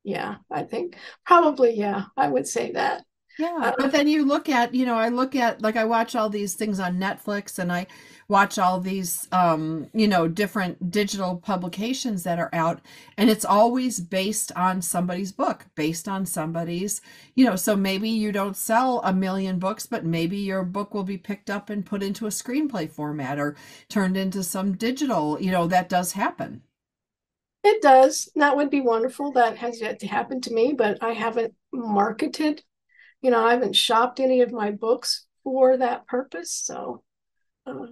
Yeah, 0.05 0.39
I 0.51 0.65
think 0.65 0.97
probably 1.27 1.75
yeah, 1.77 2.07
I 2.17 2.29
would 2.29 2.49
say 2.49 2.73
that. 2.73 3.05
Yeah, 3.39 3.73
but 3.77 3.93
then 3.93 4.09
you 4.09 4.25
look 4.25 4.49
at, 4.49 4.75
you 4.75 4.87
know, 4.87 4.95
I 4.97 5.11
look 5.11 5.37
at 5.37 5.61
like 5.61 5.77
I 5.77 5.85
watch 5.85 6.17
all 6.17 6.31
these 6.31 6.55
things 6.55 6.81
on 6.81 6.99
Netflix 6.99 7.59
and 7.59 7.71
I 7.71 7.87
watch 8.29 8.59
all 8.59 8.81
these 8.81 9.29
um, 9.31 9.89
you 9.93 10.09
know, 10.09 10.27
different 10.27 10.91
digital 10.91 11.37
publications 11.37 12.23
that 12.23 12.39
are 12.39 12.49
out 12.55 12.81
and 13.19 13.29
it's 13.29 13.45
always 13.45 14.01
based 14.01 14.53
on 14.57 14.81
somebody's 14.81 15.33
book, 15.33 15.67
based 15.75 16.09
on 16.09 16.25
somebody's, 16.25 17.03
you 17.35 17.45
know, 17.45 17.57
so 17.57 17.77
maybe 17.77 18.09
you 18.09 18.33
don't 18.33 18.57
sell 18.57 19.03
a 19.05 19.13
million 19.13 19.59
books, 19.59 19.87
but 19.87 20.05
maybe 20.05 20.39
your 20.39 20.65
book 20.65 20.95
will 20.95 21.05
be 21.05 21.19
picked 21.19 21.51
up 21.51 21.69
and 21.69 21.85
put 21.85 22.03
into 22.03 22.27
a 22.27 22.31
screenplay 22.31 22.91
format 22.91 23.39
or 23.39 23.55
turned 23.91 24.17
into 24.17 24.43
some 24.43 24.73
digital, 24.77 25.39
you 25.41 25.51
know, 25.51 25.67
that 25.67 25.91
does 25.91 26.13
happen. 26.13 26.63
It 27.63 27.83
does. 27.83 28.31
That 28.37 28.57
would 28.57 28.71
be 28.71 28.81
wonderful. 28.81 29.33
That 29.33 29.59
has 29.59 29.81
yet 29.81 29.99
to 30.01 30.07
happen 30.07 30.41
to 30.43 30.55
me, 30.55 30.73
but 30.73 31.03
I 31.03 31.13
haven't 31.13 31.55
marketed 31.73 32.63
you 33.23 33.31
know, 33.31 33.45
I 33.45 33.53
haven't 33.53 33.77
shopped 33.77 34.21
any 34.21 34.41
of 34.43 34.53
my 34.53 34.71
books 34.71 35.27
for 35.43 35.77
that 35.77 36.07
purpose. 36.07 36.51
So, 36.51 37.03
uh, 37.67 37.87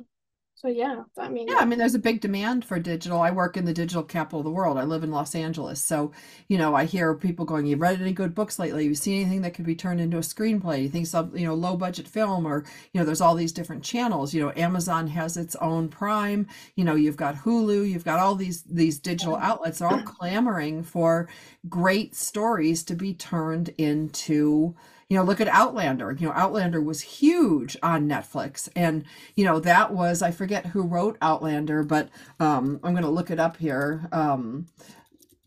so 0.64 0.70
yeah, 0.70 1.02
I 1.18 1.28
mean, 1.28 1.48
yeah, 1.48 1.56
I 1.58 1.66
mean, 1.66 1.78
there's 1.78 1.94
a 1.94 1.98
big 1.98 2.22
demand 2.22 2.64
for 2.64 2.78
digital. 2.78 3.20
I 3.20 3.30
work 3.30 3.58
in 3.58 3.66
the 3.66 3.74
digital 3.74 4.02
capital 4.02 4.40
of 4.40 4.44
the 4.44 4.50
world. 4.50 4.78
I 4.78 4.84
live 4.84 5.04
in 5.04 5.10
Los 5.10 5.34
Angeles, 5.34 5.82
so 5.82 6.12
you 6.48 6.56
know, 6.56 6.74
I 6.74 6.86
hear 6.86 7.12
people 7.14 7.44
going, 7.44 7.66
"You've 7.66 7.82
read 7.82 8.00
any 8.00 8.12
good 8.12 8.34
books 8.34 8.58
lately? 8.58 8.86
You 8.86 8.94
seen 8.94 9.20
anything 9.20 9.42
that 9.42 9.52
could 9.52 9.66
be 9.66 9.74
turned 9.74 10.00
into 10.00 10.16
a 10.16 10.20
screenplay? 10.20 10.82
You 10.82 10.88
think 10.88 11.06
some, 11.06 11.36
you 11.36 11.46
know, 11.46 11.54
low 11.54 11.76
budget 11.76 12.08
film, 12.08 12.46
or 12.46 12.64
you 12.92 13.00
know, 13.00 13.04
there's 13.04 13.20
all 13.20 13.34
these 13.34 13.52
different 13.52 13.82
channels. 13.84 14.32
You 14.32 14.40
know, 14.40 14.52
Amazon 14.56 15.08
has 15.08 15.36
its 15.36 15.54
own 15.56 15.88
Prime. 15.88 16.46
You 16.76 16.84
know, 16.84 16.94
you've 16.94 17.18
got 17.18 17.34
Hulu. 17.34 17.86
You've 17.90 18.04
got 18.04 18.20
all 18.20 18.34
these 18.34 18.62
these 18.62 18.98
digital 18.98 19.36
outlets 19.36 19.82
are 19.82 19.92
all 19.92 20.02
clamoring 20.02 20.82
for 20.82 21.28
great 21.68 22.14
stories 22.14 22.82
to 22.84 22.94
be 22.94 23.12
turned 23.12 23.68
into 23.76 24.74
you 25.08 25.16
know 25.16 25.25
look 25.25 25.40
at 25.40 25.49
outlander. 25.49 26.12
You 26.12 26.28
know 26.28 26.34
outlander 26.34 26.80
was 26.80 27.00
huge 27.00 27.76
on 27.82 28.08
netflix. 28.08 28.68
And 28.76 29.04
you 29.37 29.44
know 29.44 29.61
that 29.61 29.92
was 29.92 30.23
i 30.23 30.30
forget 30.30 30.66
who 30.66 30.82
wrote 30.82 31.16
outlander 31.23 31.82
but 31.82 32.08
um 32.40 32.80
i'm 32.82 32.92
going 32.92 33.04
to 33.04 33.11
look 33.11 33.30
it 33.30 33.40
up 33.40 33.56
here. 33.58 34.08
Um 34.12 34.66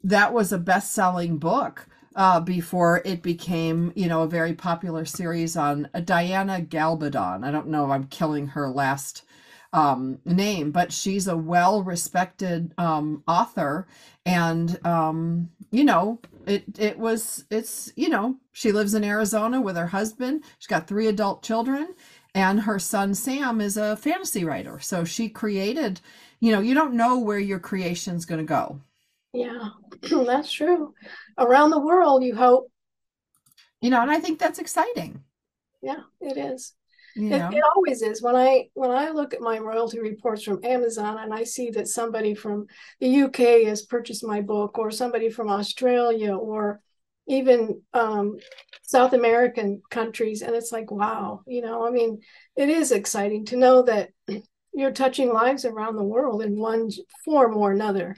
that 0.04 0.34
was 0.34 0.52
a 0.52 0.58
best-selling 0.58 1.38
book 1.38 1.88
uh, 2.16 2.40
before 2.40 3.02
it 3.06 3.22
became, 3.22 3.92
you 3.96 4.08
know, 4.08 4.24
a 4.24 4.28
very 4.28 4.54
popular 4.54 5.06
series 5.06 5.56
on 5.56 5.88
uh, 5.94 6.00
Diana 6.00 6.62
Gabaldon. 6.62 7.44
I 7.46 7.52
don't 7.52 7.68
know 7.68 7.92
I'm 7.92 8.06
killing 8.06 8.48
her 8.48 8.70
last 8.70 9.24
um, 9.78 10.18
name, 10.26 10.72
but 10.72 10.92
she's 10.92 11.28
a 11.28 11.38
well 11.38 11.84
respected 11.84 12.74
um, 12.80 13.22
author. 13.28 13.88
And, 14.26 14.84
um, 14.84 15.52
you 15.70 15.84
know, 15.84 16.20
it, 16.48 16.64
it 16.80 16.98
was, 16.98 17.46
it's, 17.52 17.94
you 17.96 18.10
know, 18.10 18.38
she 18.54 18.72
lives 18.72 18.96
in 18.96 19.04
Arizona 19.04 19.62
with 19.62 19.78
her 19.78 19.86
husband. 19.86 20.44
She's 20.58 20.68
got 20.68 20.88
three 20.88 21.06
adult 21.06 21.44
children, 21.44 21.94
and 22.34 22.62
her 22.62 22.80
son 22.80 23.14
Sam 23.14 23.62
is 23.62 23.78
a 23.78 23.96
fantasy 23.98 24.44
writer. 24.44 24.80
So 24.80 25.04
she 25.04 25.30
created, 25.30 26.02
you 26.40 26.52
know, 26.52 26.60
you 26.60 26.74
don't 26.74 26.96
know 26.96 27.20
where 27.20 27.38
your 27.38 27.60
creation's 27.60 28.26
going 28.26 28.40
to 28.40 28.50
go. 28.50 28.82
Yeah, 29.32 29.70
that's 30.02 30.52
true. 30.52 30.96
Around 31.38 31.70
the 31.70 31.80
world, 31.80 32.24
you 32.24 32.36
hope. 32.36 32.72
You 33.80 33.92
know, 33.92 34.02
and 34.02 34.10
I 34.10 34.20
think 34.20 34.40
that's 34.40 34.58
exciting. 34.58 35.24
Yeah, 35.84 36.02
it 36.20 36.36
is. 36.36 36.74
It, 37.18 37.58
it, 37.58 37.64
always 37.76 38.02
is. 38.02 38.22
When 38.22 38.36
i 38.36 38.70
when 38.74 38.92
i 38.92 39.10
look 39.10 39.34
at 39.34 39.42
my 39.42 39.58
royalty 39.58 40.00
reports 40.00 40.44
from 40.44 40.64
amazon 40.64 41.18
and 41.20 41.34
i 41.34 41.44
see 41.44 41.70
that 41.72 41.88
somebody 41.88 42.36
from 42.36 42.68
the 43.00 43.22
uk 43.24 43.38
has 43.38 43.82
purchased 43.84 44.24
my 44.24 44.42
book 44.42 44.78
or 44.78 44.92
somebody 44.92 45.30
from 45.30 45.50
australia 45.50 46.36
or 46.36 46.80
even 47.28 47.82
um, 47.94 48.38
south 48.84 49.14
american 49.14 49.82
countries 49.90 50.42
and 50.42 50.56
it's 50.56 50.72
like 50.72 50.92
wow 50.92 51.42
you 51.48 51.62
know? 51.62 51.86
I 51.86 51.92
mean 51.92 52.20
it 52.56 52.70
is 52.70 52.92
exciting 52.92 53.46
to 53.46 53.58
know 53.58 53.82
that 53.84 54.10
you're 54.74 54.92
touching 54.92 55.34
lives 55.34 55.66
around 55.66 55.96
the 55.96 56.04
world 56.04 56.42
in 56.44 56.60
one 56.60 56.90
form 57.26 57.58
or 57.58 57.72
another 57.72 58.16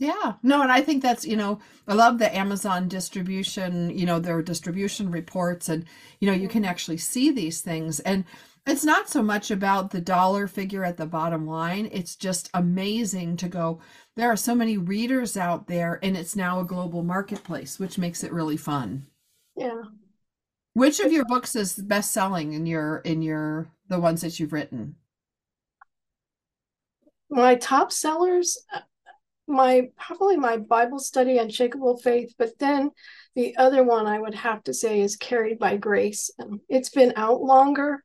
yeah, 0.00 0.32
no, 0.42 0.62
and 0.62 0.72
I 0.72 0.80
think 0.80 1.02
that's, 1.02 1.26
you 1.26 1.36
know, 1.36 1.60
I 1.86 1.92
love 1.92 2.18
the 2.18 2.34
Amazon 2.34 2.88
distribution, 2.88 3.90
you 3.90 4.06
know, 4.06 4.18
their 4.18 4.40
distribution 4.40 5.10
reports, 5.10 5.68
and, 5.68 5.84
you 6.20 6.26
know, 6.26 6.32
you 6.32 6.48
can 6.48 6.62
mm-hmm. 6.62 6.70
actually 6.70 6.96
see 6.96 7.30
these 7.30 7.60
things. 7.60 8.00
And 8.00 8.24
it's 8.66 8.82
not 8.82 9.10
so 9.10 9.22
much 9.22 9.50
about 9.50 9.90
the 9.90 10.00
dollar 10.00 10.46
figure 10.46 10.84
at 10.84 10.96
the 10.96 11.04
bottom 11.04 11.46
line. 11.46 11.90
It's 11.92 12.16
just 12.16 12.48
amazing 12.54 13.36
to 13.38 13.48
go, 13.48 13.80
there 14.16 14.30
are 14.30 14.36
so 14.36 14.54
many 14.54 14.78
readers 14.78 15.36
out 15.36 15.66
there, 15.66 15.98
and 16.02 16.16
it's 16.16 16.34
now 16.34 16.60
a 16.60 16.64
global 16.64 17.02
marketplace, 17.02 17.78
which 17.78 17.98
makes 17.98 18.24
it 18.24 18.32
really 18.32 18.56
fun. 18.56 19.06
Yeah. 19.54 19.82
Which 20.72 21.00
of 21.00 21.12
your 21.12 21.26
books 21.26 21.54
is 21.54 21.74
best 21.74 22.10
selling 22.10 22.54
in 22.54 22.64
your, 22.64 22.98
in 22.98 23.20
your, 23.20 23.68
the 23.88 24.00
ones 24.00 24.22
that 24.22 24.40
you've 24.40 24.54
written? 24.54 24.94
My 27.28 27.56
top 27.56 27.92
sellers, 27.92 28.56
uh, 28.74 28.80
my 29.50 29.88
probably 29.98 30.36
my 30.36 30.56
Bible 30.56 30.98
study, 30.98 31.38
Unshakable 31.38 31.98
Faith, 31.98 32.34
but 32.38 32.58
then 32.58 32.90
the 33.34 33.56
other 33.56 33.84
one 33.84 34.06
I 34.06 34.18
would 34.18 34.34
have 34.34 34.62
to 34.64 34.74
say 34.74 35.00
is 35.00 35.16
Carried 35.16 35.58
by 35.58 35.76
Grace. 35.76 36.30
Um, 36.40 36.60
it's 36.68 36.90
been 36.90 37.12
out 37.16 37.42
longer 37.42 38.02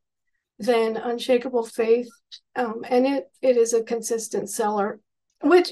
than 0.59 0.97
Unshakable 0.97 1.65
Faith, 1.65 2.09
um, 2.55 2.83
and 2.89 3.05
it 3.05 3.25
it 3.41 3.57
is 3.57 3.73
a 3.73 3.83
consistent 3.83 4.49
seller, 4.49 4.99
which 5.41 5.71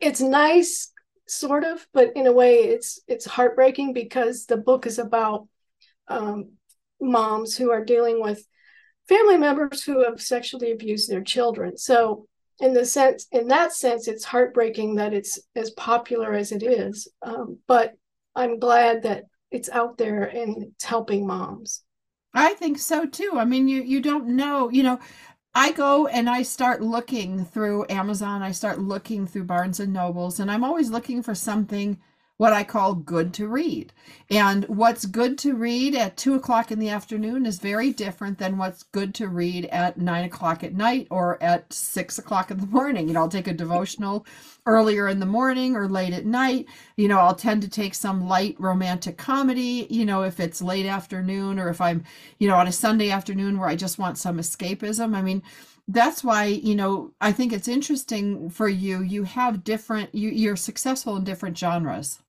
it's 0.00 0.20
nice, 0.20 0.92
sort 1.26 1.64
of, 1.64 1.86
but 1.92 2.12
in 2.16 2.26
a 2.26 2.32
way 2.32 2.56
it's 2.56 3.00
it's 3.06 3.24
heartbreaking 3.24 3.92
because 3.92 4.46
the 4.46 4.56
book 4.56 4.86
is 4.86 4.98
about 4.98 5.48
um, 6.08 6.52
moms 7.00 7.56
who 7.56 7.70
are 7.70 7.84
dealing 7.84 8.20
with 8.20 8.46
family 9.08 9.36
members 9.36 9.82
who 9.82 10.04
have 10.04 10.20
sexually 10.20 10.72
abused 10.72 11.10
their 11.10 11.22
children. 11.22 11.76
So 11.76 12.26
in 12.62 12.72
the 12.72 12.86
sense 12.86 13.26
in 13.32 13.48
that 13.48 13.74
sense 13.74 14.08
it's 14.08 14.24
heartbreaking 14.24 14.94
that 14.94 15.12
it's 15.12 15.38
as 15.54 15.70
popular 15.72 16.32
as 16.32 16.52
it 16.52 16.62
is 16.62 17.08
um, 17.22 17.58
but 17.66 17.92
i'm 18.34 18.58
glad 18.58 19.02
that 19.02 19.24
it's 19.52 19.68
out 19.68 19.98
there 19.98 20.24
and 20.24 20.64
it's 20.64 20.84
helping 20.84 21.26
moms. 21.26 21.84
I 22.34 22.54
think 22.54 22.78
so 22.78 23.04
too. 23.04 23.32
I 23.36 23.44
mean 23.44 23.68
you 23.68 23.82
you 23.82 24.00
don't 24.00 24.28
know 24.28 24.70
you 24.70 24.82
know 24.82 24.98
i 25.54 25.70
go 25.72 26.06
and 26.06 26.30
i 26.30 26.40
start 26.40 26.80
looking 26.80 27.44
through 27.44 27.84
amazon 27.90 28.42
i 28.42 28.50
start 28.50 28.78
looking 28.78 29.26
through 29.26 29.44
barnes 29.44 29.80
and 29.80 29.92
nobles 29.92 30.40
and 30.40 30.50
i'm 30.50 30.64
always 30.64 30.88
looking 30.88 31.22
for 31.22 31.34
something 31.34 31.98
what 32.42 32.52
I 32.52 32.64
call 32.64 32.94
good 32.94 33.32
to 33.34 33.46
read. 33.46 33.92
And 34.28 34.64
what's 34.64 35.06
good 35.06 35.38
to 35.38 35.54
read 35.54 35.94
at 35.94 36.16
two 36.16 36.34
o'clock 36.34 36.72
in 36.72 36.80
the 36.80 36.88
afternoon 36.88 37.46
is 37.46 37.60
very 37.60 37.92
different 37.92 38.38
than 38.38 38.58
what's 38.58 38.82
good 38.82 39.14
to 39.14 39.28
read 39.28 39.66
at 39.66 39.96
nine 39.96 40.24
o'clock 40.24 40.64
at 40.64 40.74
night 40.74 41.06
or 41.08 41.40
at 41.40 41.72
six 41.72 42.18
o'clock 42.18 42.50
in 42.50 42.58
the 42.58 42.66
morning. 42.66 43.06
You 43.06 43.14
know, 43.14 43.20
I'll 43.20 43.28
take 43.28 43.46
a 43.46 43.52
devotional 43.52 44.26
earlier 44.66 45.06
in 45.06 45.20
the 45.20 45.24
morning 45.24 45.76
or 45.76 45.88
late 45.88 46.12
at 46.12 46.26
night. 46.26 46.66
You 46.96 47.06
know, 47.06 47.20
I'll 47.20 47.36
tend 47.36 47.62
to 47.62 47.70
take 47.70 47.94
some 47.94 48.26
light 48.26 48.56
romantic 48.58 49.16
comedy, 49.16 49.86
you 49.88 50.04
know, 50.04 50.24
if 50.24 50.40
it's 50.40 50.60
late 50.60 50.86
afternoon 50.86 51.60
or 51.60 51.68
if 51.68 51.80
I'm, 51.80 52.02
you 52.40 52.48
know, 52.48 52.56
on 52.56 52.66
a 52.66 52.72
Sunday 52.72 53.12
afternoon 53.12 53.56
where 53.56 53.68
I 53.68 53.76
just 53.76 54.00
want 54.00 54.18
some 54.18 54.38
escapism. 54.38 55.14
I 55.14 55.22
mean, 55.22 55.44
that's 55.88 56.22
why 56.22 56.44
you 56.44 56.74
know 56.76 57.12
i 57.20 57.32
think 57.32 57.52
it's 57.52 57.66
interesting 57.66 58.48
for 58.48 58.68
you 58.68 59.02
you 59.02 59.24
have 59.24 59.64
different 59.64 60.14
you, 60.14 60.30
you're 60.30 60.54
successful 60.56 61.16
in 61.16 61.24
different 61.24 61.58
genres 61.58 62.20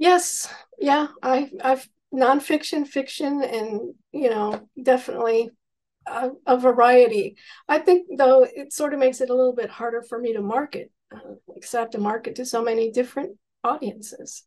Yes, 0.00 0.48
yeah, 0.78 1.08
I 1.22 1.50
I've 1.62 1.86
nonfiction, 2.12 2.88
fiction, 2.88 3.42
and 3.44 3.94
you 4.12 4.30
know 4.30 4.66
definitely 4.82 5.50
a, 6.06 6.30
a 6.46 6.56
variety. 6.56 7.36
I 7.68 7.80
think 7.80 8.08
though 8.16 8.44
it 8.44 8.72
sort 8.72 8.94
of 8.94 8.98
makes 8.98 9.20
it 9.20 9.28
a 9.28 9.34
little 9.34 9.54
bit 9.54 9.68
harder 9.68 10.02
for 10.02 10.18
me 10.18 10.32
to 10.32 10.40
market, 10.40 10.90
uh, 11.14 11.34
because 11.54 11.74
I 11.74 11.80
have 11.80 11.90
to 11.90 11.98
market 11.98 12.34
to 12.36 12.46
so 12.46 12.62
many 12.62 12.90
different 12.90 13.36
audiences. 13.62 14.44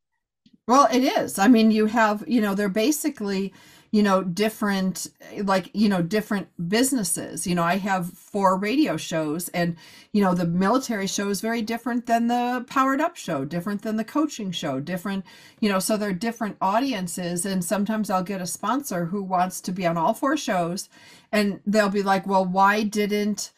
Well, 0.68 0.88
it 0.92 1.04
is. 1.04 1.38
I 1.38 1.48
mean, 1.48 1.70
you 1.70 1.86
have, 1.86 2.24
you 2.28 2.42
know, 2.42 2.56
they're 2.56 2.68
basically 2.68 3.54
you 3.94 4.02
know 4.02 4.24
different 4.24 5.08
like 5.44 5.70
you 5.74 5.88
know 5.88 6.02
different 6.02 6.48
businesses. 6.68 7.46
You 7.46 7.54
know 7.54 7.64
i 7.64 7.78
have 7.78 8.10
four 8.10 8.58
radio 8.58 8.98
shows 8.98 9.50
and 9.50 9.78
you 10.12 10.22
know 10.24 10.34
the 10.34 10.48
military 10.48 11.06
show 11.06 11.30
is 11.30 11.42
very 11.42 11.62
different 11.62 12.08
than 12.08 12.28
the 12.28 12.66
powered 12.68 13.00
up 13.00 13.16
show 13.16 13.46
different 13.46 13.84
than 13.84 13.96
the 13.98 14.04
coaching 14.04 14.52
show 14.52 14.80
different 14.80 15.24
you 15.60 15.70
know 15.70 15.80
so 15.80 15.96
they're 15.96 16.12
different 16.12 16.58
audiences. 16.60 17.46
And 17.46 17.64
sometimes 17.64 18.10
i'll 18.10 18.24
get 18.24 18.42
a 18.42 18.48
sponsor 18.48 19.06
who 19.06 19.22
wants 19.24 19.62
to 19.62 19.72
be 19.72 19.86
on 19.86 19.96
all 19.96 20.16
four 20.16 20.38
shows 20.38 20.90
and 21.32 21.60
they'll 21.68 21.90
be 21.90 22.04
like 22.04 22.26
well 22.26 22.46
why 22.46 22.82
didn't 22.84 23.52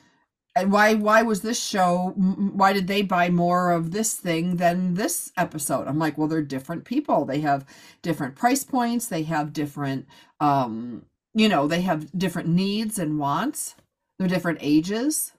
and 0.56 0.72
why 0.72 0.94
why 0.94 1.22
was 1.22 1.42
this 1.42 1.62
show 1.62 2.14
why 2.16 2.72
did 2.72 2.88
they 2.88 3.02
buy 3.02 3.30
more 3.30 3.72
of 3.72 3.92
this 3.92 4.14
thing 4.16 4.56
than 4.56 4.94
this 4.94 5.32
episode? 5.38 5.88
I'm 5.88 6.00
like 6.00 6.18
well 6.18 6.28
they're 6.30 6.42
different 6.42 6.86
people. 6.86 7.26
They 7.26 7.42
have 7.42 7.66
different 8.02 8.36
price 8.36 8.64
points. 8.64 9.08
They 9.08 9.24
have 9.24 9.52
different 9.52 10.08
um 10.40 11.06
you 11.34 11.50
know 11.50 11.68
they 11.68 11.82
have 11.82 12.12
different 12.18 12.50
needs 12.50 13.00
and 13.00 13.20
wants. 13.20 13.76
They're 14.18 14.28
different 14.28 14.60
ages. 14.62 15.34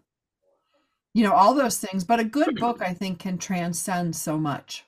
You 1.14 1.24
know 1.24 1.32
all 1.32 1.54
those 1.54 1.78
things 1.78 2.04
but 2.04 2.20
a 2.20 2.24
good 2.24 2.56
book 2.56 2.82
i 2.82 2.92
think 2.92 3.18
can 3.18 3.38
transcend 3.38 4.14
so 4.16 4.38
much. 4.38 4.84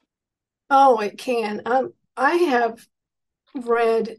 Oh 0.70 1.00
it 1.00 1.16
can. 1.18 1.62
Um 1.64 1.92
i 2.16 2.34
have 2.34 2.86
read 3.54 4.16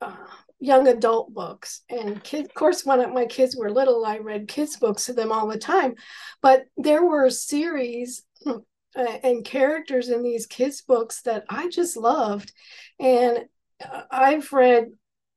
uh, 0.00 0.14
young 0.60 0.86
adult 0.86 1.34
books 1.34 1.82
and 1.90 2.22
kids 2.22 2.48
of 2.48 2.54
course 2.54 2.86
when 2.86 3.12
my 3.12 3.26
kids 3.26 3.56
were 3.56 3.70
little 3.70 4.04
i 4.06 4.18
read 4.18 4.46
kids 4.46 4.76
books 4.76 5.06
to 5.06 5.12
them 5.12 5.32
all 5.32 5.48
the 5.48 5.58
time 5.58 5.94
but 6.40 6.66
there 6.76 7.04
were 7.04 7.28
series 7.30 8.22
uh, 8.46 8.58
and 8.94 9.44
characters 9.44 10.08
in 10.08 10.22
these 10.22 10.46
kids 10.46 10.80
books 10.82 11.22
that 11.22 11.44
i 11.48 11.68
just 11.68 11.96
loved 11.96 12.52
and 13.00 13.40
uh, 13.84 14.02
i've 14.12 14.52
read 14.52 14.92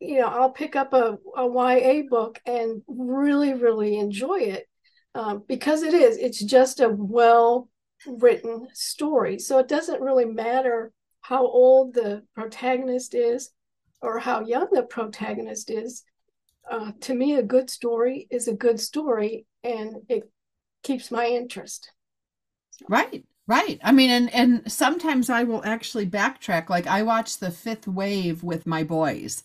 you 0.07 0.19
know 0.19 0.27
i'll 0.27 0.51
pick 0.51 0.75
up 0.75 0.93
a, 0.93 1.17
a 1.37 1.47
ya 1.47 2.01
book 2.09 2.39
and 2.45 2.81
really 2.87 3.53
really 3.53 3.97
enjoy 3.97 4.39
it 4.39 4.67
um, 5.15 5.43
because 5.47 5.83
it 5.83 5.93
is 5.93 6.17
it's 6.17 6.43
just 6.43 6.79
a 6.79 6.89
well 6.89 7.69
written 8.07 8.67
story 8.73 9.39
so 9.39 9.57
it 9.59 9.67
doesn't 9.67 10.01
really 10.01 10.25
matter 10.25 10.91
how 11.21 11.47
old 11.47 11.93
the 11.93 12.21
protagonist 12.35 13.15
is 13.15 13.51
or 14.05 14.19
how 14.19 14.41
young 14.41 14.67
the 14.71 14.83
protagonist 14.83 15.71
is, 15.71 16.03
uh, 16.69 16.91
to 17.01 17.15
me, 17.15 17.35
a 17.35 17.43
good 17.43 17.69
story 17.69 18.27
is 18.29 18.47
a 18.47 18.53
good 18.53 18.79
story 18.79 19.45
and 19.63 19.97
it 20.07 20.29
keeps 20.83 21.09
my 21.09 21.27
interest. 21.27 21.91
Right, 22.87 23.25
right. 23.47 23.79
I 23.83 23.91
mean, 23.91 24.09
and 24.09 24.33
and 24.33 24.71
sometimes 24.71 25.29
I 25.29 25.43
will 25.43 25.63
actually 25.65 26.07
backtrack. 26.07 26.69
Like 26.69 26.87
I 26.87 27.03
watch 27.03 27.37
The 27.37 27.51
Fifth 27.51 27.87
Wave 27.87 28.43
with 28.43 28.65
my 28.65 28.83
boys, 28.83 29.43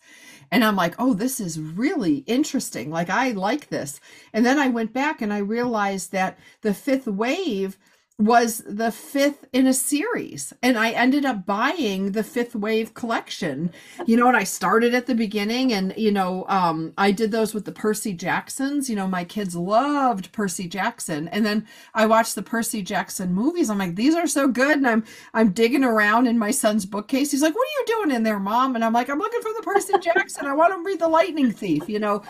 and 0.51 0.65
I'm 0.65 0.77
like, 0.77 0.95
oh, 0.99 1.15
this 1.15 1.41
is 1.41 1.61
really 1.61 2.19
interesting. 2.27 2.91
Like 2.91 3.11
I 3.11 3.31
like 3.33 3.69
this. 3.69 4.01
And 4.33 4.45
then 4.45 4.59
I 4.59 4.69
went 4.69 4.93
back 4.93 5.23
and 5.23 5.33
I 5.33 5.39
realized 5.39 6.13
that 6.13 6.39
The 6.63 6.75
Fifth 6.75 7.07
Wave 7.07 7.79
was 8.21 8.59
the 8.67 8.93
fifth 8.93 9.47
in 9.55 9.67
a 9.67 9.73
series 9.73 10.53
and 10.63 10.79
i 10.79 10.91
ended 10.91 11.25
up 11.25 11.47
buying 11.47 12.13
the 12.13 12.23
fifth 12.23 12.55
wave 12.55 12.93
collection. 12.93 13.73
You 14.07 14.17
know 14.17 14.29
and 14.29 14.37
i 14.37 14.45
started 14.45 14.95
at 14.95 15.07
the 15.07 15.15
beginning 15.15 15.73
and 15.73 15.95
you 15.97 16.13
know 16.13 16.45
um, 16.49 16.93
i 16.99 17.13
did 17.13 17.31
those 17.31 17.55
with 17.55 17.65
the 17.65 17.73
percy 17.73 18.13
jacksons. 18.13 18.91
You 18.91 18.97
know 18.97 19.07
my 19.09 19.25
kids 19.25 19.57
loved 19.57 20.33
percy 20.33 20.69
jackson. 20.69 21.29
And 21.29 21.47
then 21.47 21.67
i 21.95 22.05
watched 22.05 22.35
the 22.35 22.43
percy 22.43 22.83
jackson 22.83 23.33
movies. 23.33 23.71
I'm 23.71 23.79
like 23.79 23.97
these 23.97 24.15
are 24.15 24.27
so 24.27 24.49
good. 24.49 24.77
And 24.77 24.87
i'm 24.87 25.05
i'm 25.33 25.53
digging 25.53 25.85
around 25.85 26.27
in 26.27 26.39
my 26.39 26.51
son's 26.51 26.85
bookcase. 26.85 27.31
He's 27.31 27.43
like 27.43 27.55
what 27.55 27.67
are 27.67 27.81
you 27.81 27.85
doing 27.87 28.17
in 28.17 28.23
there 28.23 28.39
mom? 28.39 28.75
And 28.75 28.85
i'm 28.85 28.93
like 28.93 29.09
i'm 29.09 29.19
looking 29.19 29.41
for 29.41 29.53
the 29.55 29.63
percy 29.63 29.95
jackson. 30.03 30.47
I 30.47 30.53
want 30.53 30.75
to 30.75 30.85
read 30.85 31.01
the 31.01 31.09
lightning 31.09 31.53
thief 31.53 31.89
you 31.89 31.99
know. 31.99 32.23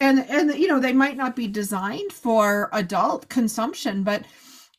And 0.00 0.20
and 0.30 0.54
you 0.54 0.68
know 0.68 0.80
they 0.80 0.94
might 0.94 1.18
not 1.18 1.36
be 1.36 1.46
designed 1.48 2.12
for 2.12 2.70
adult 2.72 3.28
consumption 3.28 4.02
but 4.02 4.24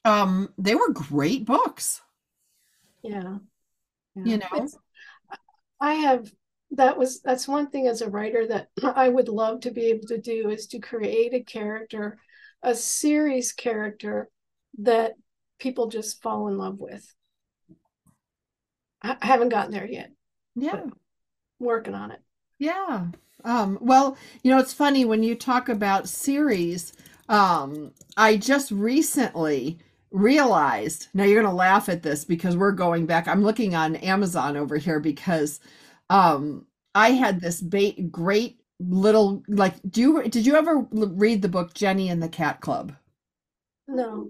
um 0.05 0.49
they 0.57 0.75
were 0.75 0.91
great 0.91 1.45
books. 1.45 2.01
Yeah, 3.03 3.37
yeah. 4.15 4.23
you 4.23 4.37
know? 4.37 4.47
It's, 4.53 4.77
i 5.81 5.93
have 5.93 6.31
that 6.71 6.97
was 6.97 7.21
that's 7.21 7.49
one 7.49 7.67
thing 7.67 7.87
as 7.87 8.01
a 8.01 8.09
writer 8.09 8.47
that 8.47 8.69
i 8.95 9.09
would 9.09 9.27
love 9.27 9.59
to 9.61 9.71
be 9.71 9.87
able 9.87 10.07
to 10.07 10.17
do 10.17 10.49
is 10.49 10.67
to 10.67 10.79
create 10.79 11.33
a 11.33 11.43
character 11.43 12.17
a 12.63 12.73
series 12.73 13.51
character 13.51 14.29
that 14.79 15.13
people 15.59 15.87
just 15.87 16.21
fall 16.21 16.47
in 16.47 16.57
love 16.57 16.79
with. 16.79 17.13
I 19.01 19.17
haven't 19.21 19.49
gotten 19.49 19.71
there 19.71 19.85
yet 19.85 20.11
yeah. 20.55 20.81
working 21.59 21.93
on 21.93 22.11
it. 22.11 22.19
Yeah. 22.57 23.07
Um 23.43 23.77
well 23.81 24.17
you 24.41 24.51
know 24.51 24.57
it's 24.57 24.73
funny 24.73 25.05
when 25.05 25.21
you 25.21 25.35
talk 25.35 25.69
about 25.69 26.09
series 26.09 26.93
um 27.29 27.91
i 28.17 28.37
just 28.37 28.71
recently 28.71 29.77
realized 30.11 31.07
now 31.13 31.23
you're 31.23 31.41
going 31.41 31.51
to 31.51 31.55
laugh 31.55 31.89
at 31.89 32.03
this 32.03 32.23
because 32.23 32.55
we're 32.55 32.71
going 32.71 33.05
back 33.05 33.27
i'm 33.27 33.43
looking 33.43 33.75
on 33.75 33.95
amazon 33.97 34.55
over 34.55 34.77
here 34.77 34.99
because 34.99 35.59
um 36.09 36.65
i 36.93 37.11
had 37.11 37.41
this 37.41 37.61
bait 37.61 38.11
great 38.11 38.61
little 38.79 39.43
like 39.47 39.75
do 39.89 40.01
you 40.01 40.23
did 40.23 40.45
you 40.45 40.55
ever 40.55 40.85
read 40.91 41.41
the 41.41 41.49
book 41.49 41.73
jenny 41.73 42.09
and 42.09 42.21
the 42.21 42.29
cat 42.29 42.61
club? 42.61 42.93
No. 43.87 44.29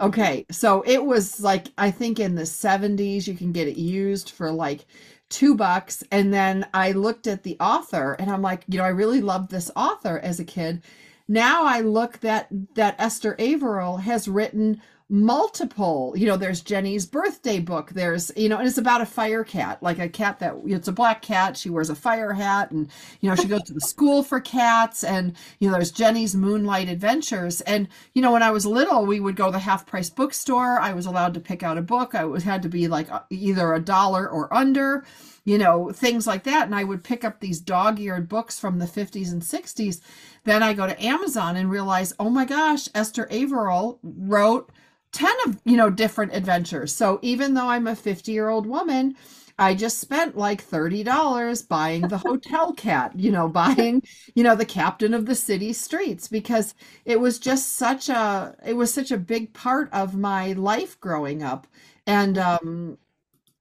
Okay 0.00 0.46
so 0.50 0.82
it 0.86 1.04
was 1.04 1.40
like 1.40 1.66
i 1.76 1.90
think 1.90 2.18
in 2.18 2.34
the 2.34 2.42
70s 2.42 3.26
you 3.26 3.34
can 3.34 3.52
get 3.52 3.68
it 3.68 3.76
used 3.76 4.30
for 4.30 4.50
like 4.50 4.86
two 5.28 5.54
bucks 5.54 6.02
and 6.10 6.32
then 6.32 6.66
i 6.72 6.92
looked 6.92 7.26
at 7.26 7.42
the 7.42 7.56
author 7.60 8.12
and 8.14 8.30
i'm 8.30 8.42
like 8.42 8.64
you 8.68 8.78
know 8.78 8.84
i 8.84 8.88
really 8.88 9.20
loved 9.20 9.50
this 9.50 9.70
author 9.76 10.18
as 10.20 10.40
a 10.40 10.44
kid. 10.44 10.82
Now 11.28 11.64
i 11.64 11.80
look 11.80 12.20
that 12.20 12.48
that 12.74 12.96
esther 12.98 13.36
averill 13.38 13.98
has 13.98 14.28
written 14.28 14.80
multiple 15.10 16.14
you 16.16 16.26
know 16.26 16.36
there's 16.36 16.62
jenny's 16.62 17.04
birthday 17.04 17.58
book. 17.60 17.90
There's 17.90 18.32
you 18.36 18.48
know 18.48 18.56
and 18.56 18.66
it's 18.66 18.78
about 18.78 19.02
a 19.02 19.06
fire 19.06 19.44
cat 19.44 19.82
like 19.82 19.98
a 19.98 20.08
cat 20.08 20.38
that 20.38 20.54
it's 20.64 20.88
a 20.88 20.92
black 20.92 21.20
cat. 21.20 21.56
She 21.56 21.68
wears 21.68 21.90
a 21.90 21.94
fire 21.94 22.32
hat 22.32 22.70
and 22.70 22.88
you 23.20 23.28
know 23.28 23.36
she 23.36 23.46
goes 23.46 23.64
to 23.64 23.74
the 23.74 23.82
school 23.82 24.22
for 24.22 24.40
cats 24.40 25.04
and 25.04 25.36
you 25.58 25.68
know 25.68 25.74
there's 25.74 25.92
jenny's 25.92 26.34
moonlight 26.34 26.88
adventures. 26.88 27.60
And 27.62 27.88
you 28.14 28.22
know 28.22 28.32
when 28.32 28.42
i 28.42 28.50
was 28.50 28.64
little 28.64 29.04
we 29.04 29.20
would 29.20 29.36
go 29.36 29.46
to 29.46 29.52
the 29.52 29.58
half 29.58 29.84
price 29.86 30.08
bookstore. 30.08 30.80
I 30.80 30.94
was 30.94 31.04
allowed 31.04 31.34
to 31.34 31.40
pick 31.40 31.62
out 31.62 31.76
a 31.76 31.82
book. 31.82 32.14
I 32.14 32.24
was 32.24 32.44
had 32.44 32.62
to 32.62 32.70
be 32.70 32.88
like 32.88 33.10
uh, 33.12 33.20
either 33.28 33.74
a 33.74 33.80
dollar 33.80 34.28
or 34.28 34.52
under 34.54 35.04
you 35.44 35.58
know 35.58 35.90
things 35.92 36.26
like 36.26 36.44
that. 36.44 36.66
And 36.66 36.74
i 36.74 36.84
would 36.84 37.04
pick 37.04 37.24
up 37.24 37.40
these 37.40 37.60
dog-eared 37.60 38.28
books 38.28 38.58
from 38.58 38.78
the 38.78 38.86
50s 38.86 39.32
and 39.32 39.42
60s 39.44 40.00
then 40.44 40.62
i 40.62 40.72
go 40.72 40.86
to 40.86 41.02
amazon 41.04 41.56
and 41.56 41.70
realize 41.70 42.12
oh 42.18 42.30
my 42.30 42.44
gosh 42.44 42.88
esther 42.94 43.26
averill 43.30 43.98
wrote 44.02 44.70
10 45.12 45.34
of 45.46 45.60
you 45.64 45.76
know 45.76 45.90
different 45.90 46.34
adventures. 46.34 46.94
So 46.94 47.18
even 47.22 47.54
though 47.54 47.68
i'm 47.68 47.86
a 47.86 47.96
50 47.96 48.32
year 48.32 48.48
old 48.48 48.66
woman 48.66 49.14
i 49.58 49.74
just 49.74 49.98
spent 50.00 50.36
like 50.36 50.60
$30 50.62 51.62
buying 51.62 52.08
the 52.08 52.18
hotel 52.26 52.72
cat 52.72 53.12
you 53.18 53.30
know 53.30 53.48
buying 53.48 54.02
you 54.34 54.42
know 54.42 54.56
the 54.56 54.64
captain 54.66 55.14
of 55.14 55.26
the 55.26 55.34
city 55.34 55.72
streets 55.72 56.28
because 56.28 56.74
it 57.04 57.20
was 57.20 57.38
just 57.38 57.74
such 57.76 58.08
a 58.08 58.56
it 58.66 58.74
was 58.74 58.92
such 58.92 59.10
a 59.12 59.18
big 59.18 59.52
part 59.52 59.88
of 59.92 60.14
my 60.16 60.52
life 60.52 60.98
growing 61.00 61.42
up. 61.42 61.66
And 62.06 62.36
um 62.38 62.98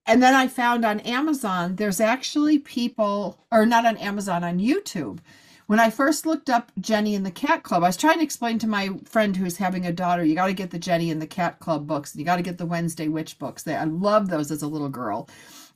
and 0.05 0.21
then 0.21 0.33
i 0.33 0.47
found 0.47 0.85
on 0.85 0.99
amazon 1.01 1.75
there's 1.75 1.99
actually 1.99 2.59
people 2.59 3.39
or 3.51 3.65
not 3.65 3.85
on 3.85 3.97
amazon 3.97 4.43
on 4.43 4.59
youtube 4.59 5.19
when 5.65 5.79
I 5.79 5.89
first 5.89 6.25
looked 6.25 6.49
up 6.49 6.71
Jenny 6.79 7.15
and 7.15 7.25
the 7.25 7.31
Cat 7.31 7.63
Club, 7.63 7.83
I 7.83 7.87
was 7.87 7.97
trying 7.97 8.17
to 8.17 8.23
explain 8.23 8.59
to 8.59 8.67
my 8.67 8.89
friend 9.05 9.35
who's 9.35 9.57
having 9.57 9.85
a 9.85 9.93
daughter, 9.93 10.23
you 10.23 10.35
got 10.35 10.47
to 10.47 10.53
get 10.53 10.71
the 10.71 10.79
Jenny 10.79 11.09
and 11.09 11.21
the 11.21 11.27
Cat 11.27 11.59
Club 11.59 11.87
books. 11.87 12.11
and 12.11 12.19
You 12.19 12.25
got 12.25 12.35
to 12.35 12.41
get 12.43 12.57
the 12.57 12.65
Wednesday 12.65 13.07
Witch 13.07 13.39
books. 13.39 13.63
They, 13.63 13.75
I 13.75 13.85
love 13.85 14.29
those 14.29 14.51
as 14.51 14.61
a 14.61 14.67
little 14.67 14.89
girl. 14.89 15.29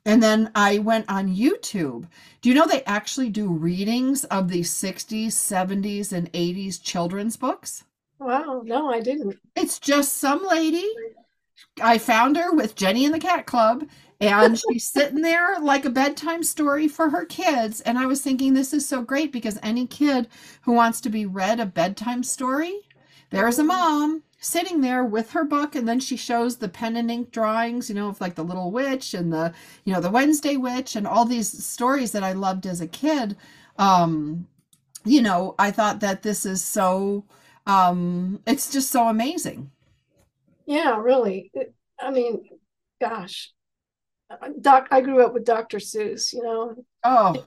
And 0.06 0.22
then 0.22 0.52
I 0.56 0.80
went 0.80 1.06
on 1.10 1.36
YouTube. 1.36 2.08
Do 2.42 2.50
you 2.50 2.56
know 2.56 2.66
they 2.66 2.84
actually 2.84 3.30
do 3.30 3.50
readings 3.52 4.24
of 4.26 4.50
the 4.50 4.62
60s, 4.62 5.28
70s, 5.28 6.14
and 6.14 6.32
80s 6.32 6.82
children's 6.82 7.36
books? 7.36 7.84
Wow, 8.20 8.62
no, 8.66 8.90
I 8.90 9.00
didn't. 9.02 9.38
It's 9.56 9.80
just 9.80 10.18
some 10.18 10.46
lady. 10.46 10.88
I 11.82 11.98
found 11.98 12.38
her 12.38 12.54
with 12.54 12.76
Jenny 12.76 13.06
and 13.06 13.14
the 13.14 13.20
Cat 13.20 13.46
Club, 13.46 13.88
and 14.20 14.58
she's 14.60 14.88
sitting 14.88 15.22
there 15.22 15.60
like 15.60 15.86
a 15.86 15.90
bedtime 15.90 16.44
story 16.44 16.88
for 16.88 17.10
her 17.10 17.26
kids. 17.26 17.82
And 17.82 17.98
I 18.00 18.06
was 18.06 18.22
thinking, 18.22 18.54
this 18.54 18.74
is 18.74 18.88
so 18.88 19.02
great 19.02 19.32
because 19.32 19.60
any 19.62 19.86
kid 19.88 20.28
who 20.62 20.74
wants 20.74 21.02
to 21.02 21.10
be 21.10 21.26
read 21.26 21.60
a 21.60 21.66
bedtime 21.66 22.24
story, 22.24 22.80
there's 23.30 23.60
a 23.60 23.64
mom 23.64 24.24
sitting 24.40 24.82
there 24.82 25.04
with 25.04 25.32
her 25.32 25.44
book 25.44 25.76
and 25.76 25.88
then 25.88 26.00
she 26.00 26.16
shows 26.16 26.58
the 26.58 26.70
pen 26.70 26.96
and 26.96 27.10
ink 27.10 27.32
drawings 27.32 27.90
you 27.90 27.96
know 27.96 28.08
of 28.08 28.22
like 28.22 28.36
the 28.36 28.44
little 28.44 28.70
witch 28.72 29.16
and 29.16 29.34
the 29.34 29.52
you 29.84 29.92
know 29.92 30.00
the 30.00 30.12
wednesday 30.12 30.56
witch 30.56 30.96
and 30.96 31.08
all 31.08 31.26
these 31.26 31.66
stories 31.66 32.12
that 32.12 32.24
i 32.24 32.34
loved 32.34 32.68
as 32.68 32.80
a 32.80 32.88
kid 32.88 33.36
um 33.80 34.48
you 35.06 35.22
know 35.22 35.56
i 35.60 35.72
thought 35.72 36.02
that 36.02 36.24
this 36.24 36.46
is 36.46 36.64
so 36.64 37.26
um 37.68 38.40
it's 38.48 38.72
just 38.72 38.92
so 38.92 39.08
amazing 39.08 39.72
Yeah, 40.66 40.98
really. 41.00 41.52
I 42.00 42.12
mean, 42.12 42.44
gosh, 43.02 43.52
Doc, 44.62 44.88
I 44.92 45.02
grew 45.02 45.26
up 45.26 45.34
with 45.34 45.46
Dr. 45.46 45.78
Seuss, 45.78 46.34
you 46.34 46.44
know, 46.44 46.76
oh 47.04 47.46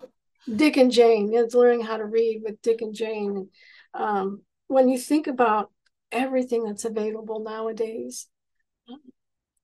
Dick 0.54 0.76
and 0.76 0.90
Jane. 0.90 1.30
It's 1.32 1.54
learning 1.54 1.82
how 1.82 1.96
to 1.96 2.04
read 2.04 2.42
with 2.44 2.62
Dick 2.62 2.80
and 2.80 2.94
Jane. 2.94 3.48
Um, 3.94 4.42
when 4.68 4.88
you 4.88 4.98
think 4.98 5.26
about 5.26 5.70
everything 6.10 6.64
that's 6.64 6.84
available 6.84 7.40
nowadays, 7.40 8.26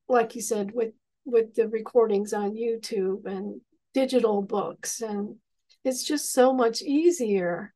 like 0.09 0.35
you 0.35 0.43
said, 0.43 0.73
with 0.73 0.93
with 1.25 1.55
the 1.55 1.69
recordings 1.69 2.33
on 2.33 2.55
YouTube 2.55 3.27
and 3.27 3.61
digital 3.95 4.43
books, 4.43 5.01
and 5.01 5.37
it's 5.85 6.05
just 6.05 6.33
so 6.33 6.53
much 6.53 6.83
easier 6.83 7.73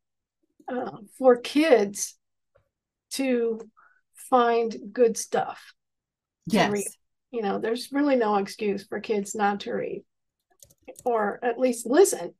uh, 0.68 0.98
for 1.18 1.36
kids 1.36 2.16
to 3.12 3.60
find 4.14 4.76
good 4.92 5.16
stuff. 5.16 5.74
to 6.50 6.56
yes 6.56 6.72
read. 6.72 6.86
You 7.30 7.42
know, 7.42 7.58
there's 7.58 7.92
really 7.92 8.16
no 8.16 8.36
excuse 8.36 8.84
for 8.84 9.00
kids 9.00 9.34
not 9.34 9.60
to 9.60 9.72
read 9.72 10.04
or 11.04 11.38
at 11.42 11.58
least 11.58 11.86
listen. 11.86 12.34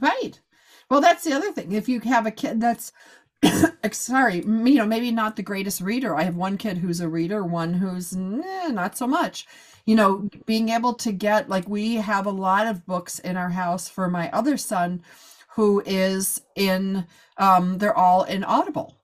Right. 0.00 0.40
Well, 0.90 1.00
that's 1.00 1.24
the 1.24 1.32
other 1.32 1.52
thing. 1.52 1.72
If 1.72 1.88
you 1.88 2.00
have 2.00 2.26
a 2.26 2.30
kid 2.30 2.60
that's 2.60 2.92
sorry, 3.92 4.36
you 4.36 4.74
know, 4.74 4.86
maybe 4.86 5.10
not 5.10 5.36
the 5.36 5.42
greatest 5.42 5.80
reader. 5.80 6.14
I 6.14 6.22
have 6.22 6.36
one 6.36 6.56
kid 6.56 6.78
who's 6.78 7.00
a 7.00 7.08
reader, 7.08 7.44
one 7.44 7.74
who's 7.74 8.12
eh, 8.14 8.68
not 8.68 8.96
so 8.96 9.06
much. 9.06 9.46
You 9.84 9.96
know, 9.96 10.28
being 10.46 10.68
able 10.68 10.94
to 10.94 11.12
get 11.12 11.48
like 11.48 11.68
we 11.68 11.96
have 11.96 12.26
a 12.26 12.30
lot 12.30 12.66
of 12.66 12.86
books 12.86 13.18
in 13.18 13.36
our 13.36 13.50
house 13.50 13.88
for 13.88 14.08
my 14.08 14.30
other 14.30 14.56
son 14.56 15.02
who 15.54 15.82
is 15.84 16.40
in 16.54 17.06
um 17.36 17.78
they're 17.78 17.96
all 17.96 18.24
in 18.24 18.44
Audible. 18.44 18.96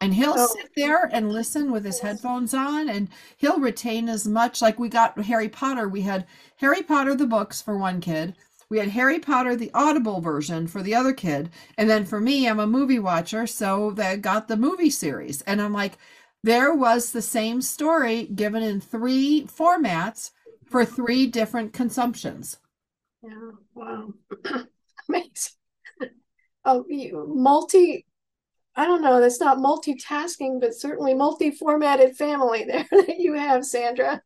And 0.00 0.14
he'll 0.14 0.34
Oh. 0.36 0.46
sit 0.46 0.70
there 0.76 1.08
and 1.12 1.32
listen 1.32 1.70
with 1.72 1.84
his 1.84 2.00
headphones 2.00 2.54
on, 2.54 2.88
and 2.88 3.08
he'll 3.36 3.58
retain 3.60 4.08
as 4.08 4.26
much. 4.26 4.62
Like 4.62 4.78
we 4.78 4.88
got 4.88 5.18
Harry 5.24 5.48
Potter, 5.48 5.88
we 5.88 6.02
had 6.02 6.26
Harry 6.56 6.82
Potter 6.82 7.14
the 7.14 7.26
books 7.26 7.60
for 7.60 7.76
one 7.76 8.00
kid, 8.00 8.34
we 8.70 8.78
had 8.78 8.90
Harry 8.90 9.18
Potter 9.18 9.56
the 9.56 9.70
Audible 9.74 10.20
version 10.20 10.66
for 10.68 10.82
the 10.82 10.94
other 10.94 11.12
kid, 11.12 11.50
and 11.76 11.88
then 11.90 12.04
for 12.04 12.20
me, 12.20 12.48
I'm 12.48 12.60
a 12.60 12.66
movie 12.66 12.98
watcher, 12.98 13.46
so 13.46 13.90
they 13.90 14.16
got 14.16 14.46
the 14.48 14.56
movie 14.56 14.90
series. 14.90 15.42
And 15.42 15.60
I'm 15.60 15.72
like, 15.72 15.98
there 16.44 16.72
was 16.74 17.10
the 17.12 17.22
same 17.22 17.60
story 17.62 18.24
given 18.26 18.62
in 18.62 18.80
three 18.80 19.46
formats 19.48 20.30
for 20.66 20.84
three 20.84 21.26
different 21.26 21.72
consumptions. 21.72 22.58
Yeah, 23.22 23.50
wow. 23.74 24.12
Amazing. 25.08 25.52
Oh, 26.64 26.84
multi, 27.26 28.04
I 28.78 28.86
don't 28.86 29.02
know, 29.02 29.20
that's 29.20 29.40
not 29.40 29.58
multitasking, 29.58 30.60
but 30.60 30.72
certainly 30.72 31.12
multi-formatted 31.12 32.16
family 32.16 32.64
there 32.68 32.86
that 32.92 33.16
you 33.18 33.34
have, 33.34 33.66
Sandra. 33.66 34.22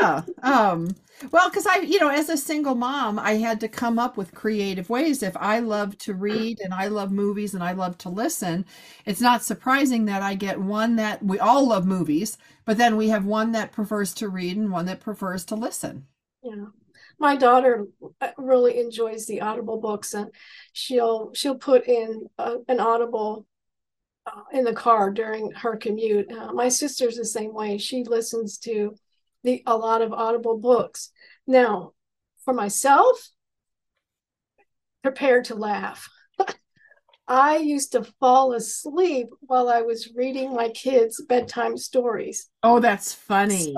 Yeah. 0.00 0.22
Um, 0.42 0.94
well, 1.30 1.48
because 1.48 1.66
I, 1.66 1.78
you 1.78 1.98
know, 1.98 2.10
as 2.10 2.28
a 2.28 2.36
single 2.36 2.74
mom, 2.74 3.18
I 3.18 3.36
had 3.36 3.58
to 3.60 3.68
come 3.68 3.98
up 3.98 4.18
with 4.18 4.34
creative 4.34 4.90
ways. 4.90 5.22
If 5.22 5.34
I 5.38 5.60
love 5.60 5.96
to 5.98 6.12
read 6.12 6.60
and 6.60 6.74
I 6.74 6.88
love 6.88 7.10
movies 7.10 7.54
and 7.54 7.64
I 7.64 7.72
love 7.72 7.96
to 7.98 8.10
listen, 8.10 8.66
it's 9.06 9.22
not 9.22 9.42
surprising 9.42 10.04
that 10.06 10.20
I 10.20 10.34
get 10.34 10.60
one 10.60 10.96
that 10.96 11.22
we 11.22 11.38
all 11.38 11.66
love 11.66 11.86
movies, 11.86 12.36
but 12.66 12.76
then 12.76 12.98
we 12.98 13.08
have 13.08 13.24
one 13.24 13.52
that 13.52 13.72
prefers 13.72 14.12
to 14.14 14.28
read 14.28 14.58
and 14.58 14.70
one 14.70 14.84
that 14.86 15.00
prefers 15.00 15.46
to 15.46 15.54
listen. 15.54 16.06
Yeah. 16.42 16.66
My 17.18 17.34
daughter 17.34 17.86
uh, 18.20 18.28
really 18.36 18.78
enjoys 18.78 19.24
the 19.24 19.40
Audible 19.40 19.80
books 19.80 20.12
and 20.12 20.30
she'll 20.74 21.32
she'll 21.32 21.56
put 21.56 21.86
in 21.88 22.28
uh, 22.38 22.56
an 22.68 22.78
Audible 22.78 23.46
in 24.52 24.64
the 24.64 24.72
car 24.74 25.10
during 25.10 25.52
her 25.52 25.76
commute. 25.76 26.30
Uh, 26.30 26.52
my 26.52 26.68
sister's 26.68 27.16
the 27.16 27.24
same 27.24 27.52
way. 27.54 27.78
She 27.78 28.04
listens 28.04 28.58
to 28.58 28.94
the 29.42 29.62
a 29.66 29.76
lot 29.76 30.02
of 30.02 30.12
Audible 30.12 30.58
books. 30.58 31.10
Now, 31.46 31.92
for 32.44 32.54
myself, 32.54 33.28
prepare 35.02 35.42
to 35.42 35.54
laugh. 35.54 36.08
I 37.28 37.56
used 37.56 37.92
to 37.92 38.04
fall 38.20 38.52
asleep 38.52 39.28
while 39.40 39.68
I 39.68 39.82
was 39.82 40.14
reading 40.14 40.54
my 40.54 40.68
kids' 40.68 41.22
bedtime 41.28 41.76
stories. 41.76 42.48
Oh, 42.62 42.80
that's 42.80 43.12
funny. 43.12 43.74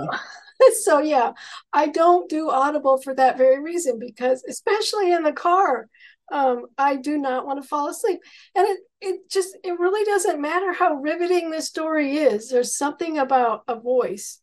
So 0.83 0.99
yeah, 1.01 1.33
I 1.73 1.89
don't 1.89 2.29
do 2.29 2.51
Audible 2.51 3.01
for 3.01 3.15
that 3.15 3.39
very 3.39 3.61
reason 3.61 3.99
because 3.99 4.43
especially 4.49 5.13
in 5.13 5.23
the 5.23 5.33
car, 5.33 5.89
um, 6.33 6.67
I 6.77 6.97
do 6.97 7.19
not 7.19 7.47
want 7.47 7.63
to 7.63 7.69
fall 7.69 7.89
asleep. 7.89 8.21
And 8.55 8.67
it 8.67 8.81
it 9.01 9.31
just 9.31 9.57
it 9.65 9.79
really 9.79 10.05
doesn't 10.05 10.41
matter 10.41 10.73
how 10.73 10.95
riveting 10.95 11.51
the 11.51 11.63
story 11.63 12.17
is. 12.19 12.51
There's 12.51 12.77
something 12.77 13.19
about 13.19 13.63
a 13.69 13.79
voice, 13.79 14.41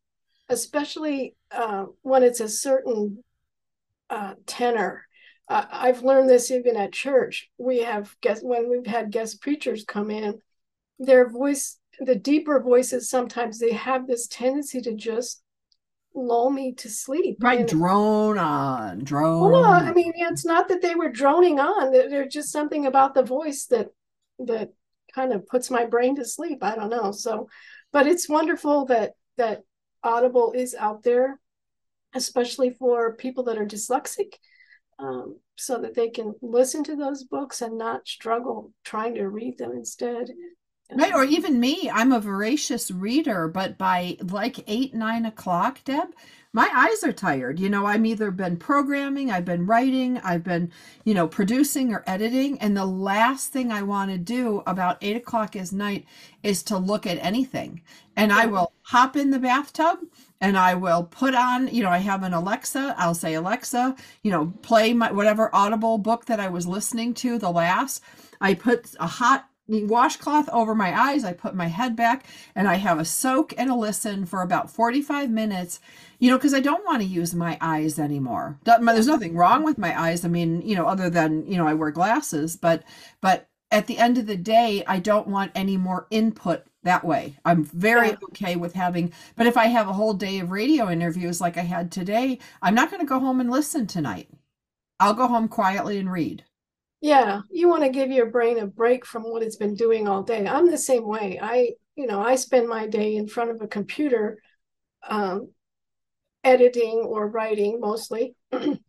especially 0.50 1.36
uh, 1.52 1.86
when 2.02 2.24
it's 2.24 2.40
a 2.40 2.50
certain 2.50 3.24
uh, 4.10 4.34
tenor. 4.46 5.06
Uh, 5.48 5.66
I've 5.72 6.04
learned 6.04 6.30
this 6.30 6.50
even 6.50 6.76
at 6.76 6.92
church. 6.92 7.50
We 7.58 7.84
have 7.84 8.16
guest 8.22 8.44
when 8.44 8.70
we've 8.70 8.88
had 8.88 9.12
guest 9.12 9.42
preachers 9.42 9.84
come 9.84 10.10
in, 10.10 10.40
their 10.98 11.30
voice, 11.30 11.78
the 12.00 12.16
deeper 12.16 12.60
voices, 12.60 13.10
sometimes 13.10 13.60
they 13.60 13.74
have 13.74 14.08
this 14.08 14.28
tendency 14.28 14.82
to 14.82 14.94
just 14.94 15.44
lull 16.16 16.50
me 16.50 16.74
to 16.74 16.90
sleep. 16.90 17.38
Right, 17.42 17.60
And- 17.62 17.70
drone 17.70 18.38
on, 18.38 19.04
drone. 19.04 19.52
well, 19.52 19.66
I 19.66 19.92
mean, 19.92 20.14
it's 20.16 20.46
not 20.46 20.68
that 20.70 20.82
they 20.82 20.96
were 20.96 21.10
droning 21.12 21.60
on. 21.60 21.92
there- 21.92 22.10
There's 22.10 22.34
just 22.34 22.52
something 22.52 22.86
about 22.86 23.14
the 23.14 23.24
voice 23.24 23.66
that 23.68 23.90
that 24.40 24.74
kind 25.14 25.32
of 25.32 25.48
puts 25.48 25.72
my 25.72 25.86
brain 25.86 26.16
to 26.18 26.26
sleep. 26.26 26.62
I 26.62 26.76
don't 26.76 26.90
know. 26.90 27.12
So, 27.12 27.48
but 27.94 28.06
it's 28.08 28.28
wonderful 28.28 28.86
that 28.88 29.14
that 29.38 29.62
Audible 30.04 30.52
is 30.52 30.76
out 30.76 31.04
there, 31.04 31.40
especially 32.14 32.70
for 32.72 33.16
people 33.16 33.44
that 33.46 33.58
are 33.58 33.66
dyslexic, 33.66 34.34
um, 35.00 35.40
so 35.58 35.78
that 35.80 35.94
they 35.96 36.10
can 36.10 36.34
listen 36.42 36.84
to 36.84 36.96
those 36.96 37.24
books 37.24 37.62
and 37.62 37.78
not 37.78 38.08
struggle 38.08 38.74
trying 38.84 39.16
to 39.16 39.28
read 39.30 39.58
them 39.58 39.72
instead. 39.72 40.32
Right, 40.94 41.14
or 41.14 41.24
even 41.24 41.60
me, 41.60 41.90
I'm 41.92 42.12
a 42.12 42.20
voracious 42.20 42.92
reader, 42.92 43.48
but 43.48 43.78
by 43.78 44.18
like 44.22 44.64
eight, 44.68 44.94
nine 44.94 45.26
o'clock, 45.26 45.84
Deb, 45.84 46.10
my 46.54 46.70
eyes 46.74 47.04
are 47.04 47.12
tired. 47.12 47.60
You 47.60 47.70
know, 47.70 47.88
I'm 47.88 48.06
either 48.06 48.30
been 48.30 48.56
programming, 48.58 49.32
I've 49.32 49.46
been 49.46 49.66
writing, 49.66 50.20
I've 50.20 50.44
been, 50.44 50.72
you 51.04 51.16
know, 51.16 51.28
producing 51.28 51.92
or 51.92 52.04
editing, 52.06 52.60
and 52.60 52.78
the 52.78 52.86
last 52.86 53.52
thing 53.52 53.72
I 53.72 53.82
want 53.82 54.12
to 54.12 54.18
do 54.20 54.62
about 54.68 55.00
eight 55.02 55.18
o'clock 55.18 55.56
is 55.56 55.74
night 55.74 56.06
is 56.44 56.62
to 56.64 56.78
look 56.78 57.08
at 57.08 57.18
anything. 57.18 57.82
And 58.16 58.32
I 58.32 58.46
will 58.46 58.72
hop 58.84 59.18
in 59.18 59.32
the 59.32 59.40
bathtub 59.40 60.00
and 60.40 60.56
I 60.56 60.76
will 60.76 61.04
put 61.04 61.34
on, 61.34 61.68
you 61.70 61.82
know, 61.82 61.90
I 61.90 61.98
have 61.98 62.22
an 62.22 62.34
Alexa, 62.34 62.96
I'll 62.98 63.16
say, 63.16 63.34
Alexa, 63.34 63.96
you 64.22 64.32
know, 64.32 64.54
play 64.62 64.94
my 64.94 65.12
whatever 65.12 65.50
audible 65.54 65.98
book 65.98 66.26
that 66.26 66.40
I 66.40 66.48
was 66.50 66.68
listening 66.68 67.16
to 67.16 67.40
the 67.40 67.52
last. 67.52 68.04
I 68.40 68.54
put 68.54 68.94
a 69.00 69.08
hot 69.08 69.50
washcloth 69.68 70.50
over 70.50 70.76
my 70.76 70.98
eyes. 71.00 71.24
I 71.24 71.34
put 71.34 71.56
my 71.56 71.68
head 71.68 71.96
back 71.96 72.26
and 72.56 72.68
I 72.68 72.76
have 72.76 73.00
a 73.00 73.06
soak 73.06 73.54
and 73.58 73.70
a 73.70 73.76
listen 73.76 74.26
for 74.26 74.42
about 74.42 74.70
45 74.72 75.30
minutes, 75.30 75.80
you 76.20 76.30
know, 76.30 76.38
because 76.38 76.54
I 76.54 76.60
don't 76.60 76.86
want 76.86 77.02
to 77.02 77.08
use 77.08 77.34
my 77.34 77.58
eyes 77.62 77.98
anymore. 78.00 78.60
There's 78.66 79.08
nothing 79.08 79.36
wrong 79.36 79.64
with 79.64 79.78
my 79.78 80.00
eyes. 80.00 80.24
I 80.24 80.28
mean, 80.28 80.62
you 80.62 80.76
know, 80.76 80.86
other 80.86 81.10
than, 81.10 81.46
you 81.48 81.58
know, 81.58 81.68
I 81.68 81.74
wear 81.74 81.92
glasses, 81.92 82.56
but, 82.56 82.84
but 83.22 83.50
at 83.72 83.88
the 83.88 83.98
end 83.98 84.18
of 84.18 84.28
the 84.28 84.38
day, 84.38 84.84
I 84.88 85.00
don't 85.00 85.28
want 85.28 85.52
any 85.56 85.78
more 85.78 86.08
input 86.12 86.64
that 86.84 87.04
way. 87.04 87.36
I'm 87.44 87.64
very 87.66 88.10
Yeah. 88.10 88.16
okay 88.26 88.56
with 88.56 88.74
having, 88.74 89.12
but 89.36 89.48
if 89.48 89.58
I 89.58 89.66
have 89.68 89.88
a 89.88 89.94
whole 89.94 90.14
day 90.14 90.40
of 90.40 90.52
radio 90.52 90.90
interviews 90.90 91.42
like 91.42 91.58
I 91.58 91.62
had 91.62 91.92
today, 91.92 92.40
I'm 92.62 92.76
not 92.76 92.90
going 92.92 93.02
to 93.02 93.08
go 93.08 93.20
home 93.20 93.40
and 93.40 93.50
listen 93.50 93.88
tonight. 93.88 94.30
I'll 95.00 95.14
go 95.14 95.28
home 95.28 95.48
quietly 95.48 95.98
and 95.98 96.12
read. 96.12 96.44
Yeah, 97.06 97.42
you 97.52 97.70
want 97.70 97.84
to 97.84 97.90
give 97.90 98.10
your 98.10 98.32
brain 98.32 98.58
a 98.58 98.66
break 98.66 99.06
from 99.06 99.22
what 99.22 99.44
it's 99.44 99.58
been 99.58 99.76
doing 99.76 100.08
all 100.08 100.24
day. 100.24 100.48
I'm 100.48 100.72
the 100.72 100.76
same 100.76 101.06
way. 101.06 101.38
I, 101.40 101.74
you 101.96 102.08
know, 102.08 102.20
I 102.20 102.34
spend 102.34 102.68
my 102.68 102.88
day 102.88 103.16
in 103.16 103.28
front 103.28 103.52
of 103.52 103.62
a 103.62 103.68
computer 103.68 104.42
um, 105.08 105.52
editing 106.44 107.04
or 107.06 107.28
writing 107.28 107.80
mostly. 107.80 108.34
and 108.52 108.80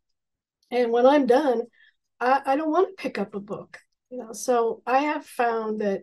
when 0.70 1.04
I'm 1.04 1.26
done, 1.26 1.64
I, 2.18 2.40
I 2.46 2.56
don't 2.56 2.70
want 2.70 2.88
to 2.88 3.02
pick 3.02 3.18
up 3.18 3.34
a 3.34 3.38
book. 3.38 3.76
You 4.08 4.16
know, 4.16 4.32
so 4.32 4.80
I 4.86 5.00
have 5.00 5.26
found 5.26 5.82
that 5.82 6.00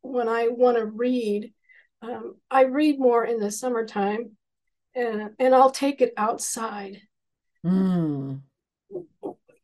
when 0.00 0.30
I 0.30 0.48
want 0.48 0.78
to 0.78 0.86
read, 0.86 1.52
um, 2.00 2.36
I 2.50 2.62
read 2.62 2.98
more 2.98 3.22
in 3.26 3.38
the 3.38 3.50
summertime, 3.50 4.30
and 4.94 5.32
and 5.38 5.54
I'll 5.54 5.70
take 5.70 6.00
it 6.00 6.14
outside 6.16 7.02
Mm. 7.62 8.40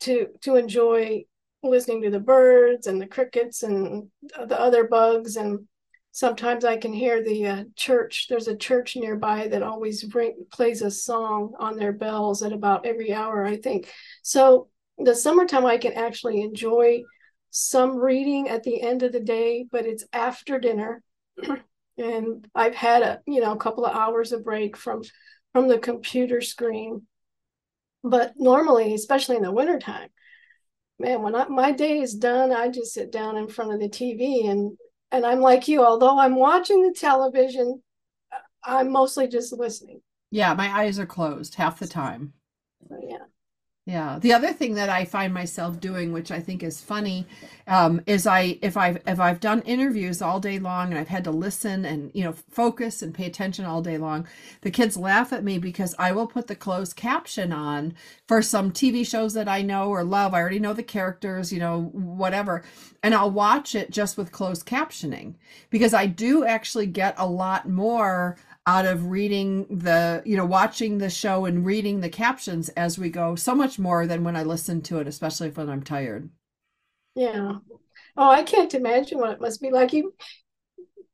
to 0.01 0.27
to 0.43 0.57
enjoy 0.57 1.25
listening 1.70 2.02
to 2.02 2.11
the 2.11 2.20
birds 2.20 2.87
and 2.87 3.00
the 3.00 3.07
crickets 3.07 3.62
and 3.62 4.09
the 4.22 4.59
other 4.59 4.87
bugs 4.87 5.37
and 5.37 5.66
sometimes 6.16 6.64
I 6.64 6.79
can 6.79 6.94
hear 6.94 7.22
the 7.22 7.46
uh, 7.46 7.64
church. 7.76 8.26
There's 8.31 8.48
a 8.48 8.57
church 8.57 8.96
nearby 8.96 9.48
that 9.48 9.62
always 9.62 10.02
bring, 10.02 10.46
plays 10.50 10.81
a 10.81 10.90
song 10.90 11.52
on 11.59 11.76
their 11.76 11.92
bells 11.92 12.42
at 12.42 12.55
about 12.55 12.87
every 12.87 13.12
hour, 13.12 13.44
I 13.44 13.59
think. 13.59 13.92
So 14.22 14.68
the 14.96 15.14
summertime, 15.14 15.66
I 15.66 15.76
can 15.76 15.92
actually 15.92 16.40
enjoy 16.40 17.02
some 17.50 17.96
reading 17.96 18.48
at 18.48 18.62
the 18.62 18.81
end 18.81 19.02
of 19.02 19.12
the 19.12 19.20
day, 19.20 19.66
but 19.70 19.85
it's 19.85 20.05
after 20.12 20.59
dinner, 20.59 21.02
and 21.98 22.48
I've 22.55 22.74
had 22.74 23.02
a 23.02 23.20
you 23.26 23.40
know 23.40 23.52
a 23.52 23.59
couple 23.59 23.85
of 23.85 23.94
hours 23.94 24.33
of 24.33 24.44
break 24.44 24.76
from 24.76 25.02
from 25.52 25.68
the 25.68 25.79
computer 25.79 26.40
screen. 26.40 27.07
But 28.02 28.35
normally, 28.37 28.94
especially 28.94 29.37
in 29.37 29.42
the 29.42 29.52
wintertime, 29.52 30.09
man, 30.99 31.23
when 31.23 31.35
I, 31.35 31.47
my 31.49 31.73
day 31.73 31.99
is 31.99 32.15
done, 32.15 32.53
I 32.53 32.69
just 32.69 32.95
sit 32.95 33.13
down 33.13 33.37
in 33.37 33.49
front 33.49 33.73
of 33.73 33.81
the 33.81 33.89
TV 33.89 34.49
and 34.51 34.77
and 35.13 35.25
I'm 35.25 35.41
like 35.41 35.69
you, 35.69 35.85
although 35.85 36.19
I'm 36.19 36.35
watching 36.35 36.83
the 36.83 36.93
television, 36.93 37.83
I'm 38.65 38.91
mostly 38.91 39.29
just 39.29 39.53
listening. 39.53 40.01
Yeah, 40.31 40.53
my 40.55 40.69
eyes 40.69 40.99
are 40.99 41.07
closed 41.07 41.55
half 41.55 41.79
the 41.79 41.87
time. 41.87 42.33
Yeah. 42.91 43.19
Yeah. 43.87 44.18
The 44.20 44.33
other 44.33 44.53
thing 44.53 44.75
that 44.75 44.88
I 44.88 45.05
find 45.05 45.33
myself 45.33 45.79
doing, 45.79 46.12
which 46.12 46.33
I 46.33 46.40
think 46.40 46.64
is 46.64 46.81
funny, 46.81 47.25
um, 47.68 48.01
is 48.05 48.27
I 48.27 48.59
if 48.61 48.77
I've 48.77 48.99
if 49.07 49.20
I've 49.20 49.38
done 49.38 49.61
interviews 49.62 50.20
all 50.20 50.40
day 50.40 50.59
long 50.59 50.90
and 50.90 50.99
I've 50.99 51.07
had 51.07 51.22
to 51.22 51.31
listen 51.31 51.85
and 51.85 52.11
you 52.12 52.25
know 52.25 52.33
focus 52.51 53.01
and 53.01 53.14
pay 53.14 53.27
attention 53.27 53.64
all 53.64 53.83
day 53.83 53.96
long, 53.96 54.27
the 54.62 54.72
kids 54.72 54.96
laugh 54.96 55.33
at 55.33 55.44
me 55.44 55.59
because 55.59 55.94
I 56.01 56.11
will 56.11 56.27
put 56.27 56.49
the 56.49 56.57
closed 56.57 56.96
caption 56.96 57.53
on 57.53 57.94
for 58.27 58.42
some 58.42 58.72
TV 58.72 59.07
shows 59.07 59.35
that 59.35 59.49
I 59.49 59.62
know 59.62 59.88
or 59.90 60.03
love. 60.03 60.35
I 60.35 60.40
already 60.40 60.59
know 60.59 60.72
the 60.72 60.83
characters, 60.83 61.53
you 61.53 61.61
know, 61.61 61.83
whatever, 61.92 62.64
and 63.05 63.14
I'll 63.14 63.31
watch 63.31 63.77
it 63.77 63.92
just 63.92 64.16
with 64.18 64.33
closed 64.33 64.66
captioning 64.66 65.35
because 65.70 65.94
I 65.94 66.07
do 66.07 66.44
actually 66.44 66.87
get 66.87 67.14
a 67.18 67.27
lot 67.29 67.68
more 67.68 68.37
out 68.66 68.85
of 68.85 69.07
reading 69.07 69.66
the 69.79 70.22
you 70.24 70.37
know 70.37 70.44
watching 70.44 70.98
the 70.98 71.11
show 71.11 71.44
and 71.44 71.64
reading 71.64 72.00
the 72.00 72.09
captions 72.09 72.68
as 72.70 72.98
we 72.98 73.09
go 73.09 73.37
so 73.37 73.55
much 73.55 73.79
more 73.79 74.07
than 74.07 74.24
when 74.24 74.37
i 74.37 74.42
listen 74.42 74.83
to 74.83 74.98
it 74.98 75.07
especially 75.07 75.50
when 75.50 75.68
i'm 75.68 75.83
tired. 75.83 76.29
Yeah. 77.14 77.59
Oh 78.16 78.31
i 78.31 78.42
can't 78.42 78.74
imagine 78.74 79.18
what 79.18 79.31
it 79.31 79.40
must 79.40 79.61
be 79.61 79.70
like. 79.70 79.92
You 79.92 80.14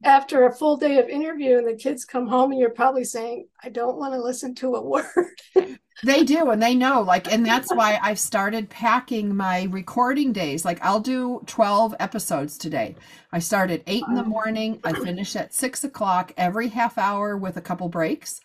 after 0.04 0.46
a 0.46 0.52
full 0.52 0.76
day 0.76 0.98
of 0.98 1.08
interview 1.08 1.58
and 1.58 1.66
the 1.66 1.74
kids 1.74 2.04
come 2.04 2.26
home 2.26 2.50
and 2.50 2.60
you're 2.60 2.70
probably 2.70 3.04
saying 3.04 3.46
i 3.62 3.68
don't 3.68 3.98
want 3.98 4.12
to 4.12 4.20
listen 4.20 4.54
to 4.54 4.74
a 4.74 4.82
word. 4.86 5.06
They 6.04 6.24
do 6.24 6.50
and 6.50 6.60
they 6.60 6.74
know 6.74 7.02
like 7.02 7.32
and 7.32 7.46
that's 7.46 7.72
why 7.72 7.98
i've 8.02 8.18
started 8.18 8.68
packing 8.68 9.36
my 9.36 9.64
recording 9.70 10.32
days. 10.32 10.64
Like 10.64 10.80
i'll 10.82 11.00
do 11.00 11.42
12 11.46 11.94
episodes 12.00 12.58
today. 12.58 12.96
I 13.30 13.38
start 13.38 13.70
at 13.70 13.82
8 13.86 14.02
in 14.08 14.14
the 14.14 14.24
morning 14.24 14.80
i 14.84 14.92
finish 14.92 15.36
at 15.36 15.54
6 15.54 15.84
o'clock 15.84 16.32
every 16.36 16.68
half 16.68 16.98
hour 16.98 17.36
with 17.36 17.56
a 17.56 17.60
couple 17.60 17.88
breaks. 17.88 18.40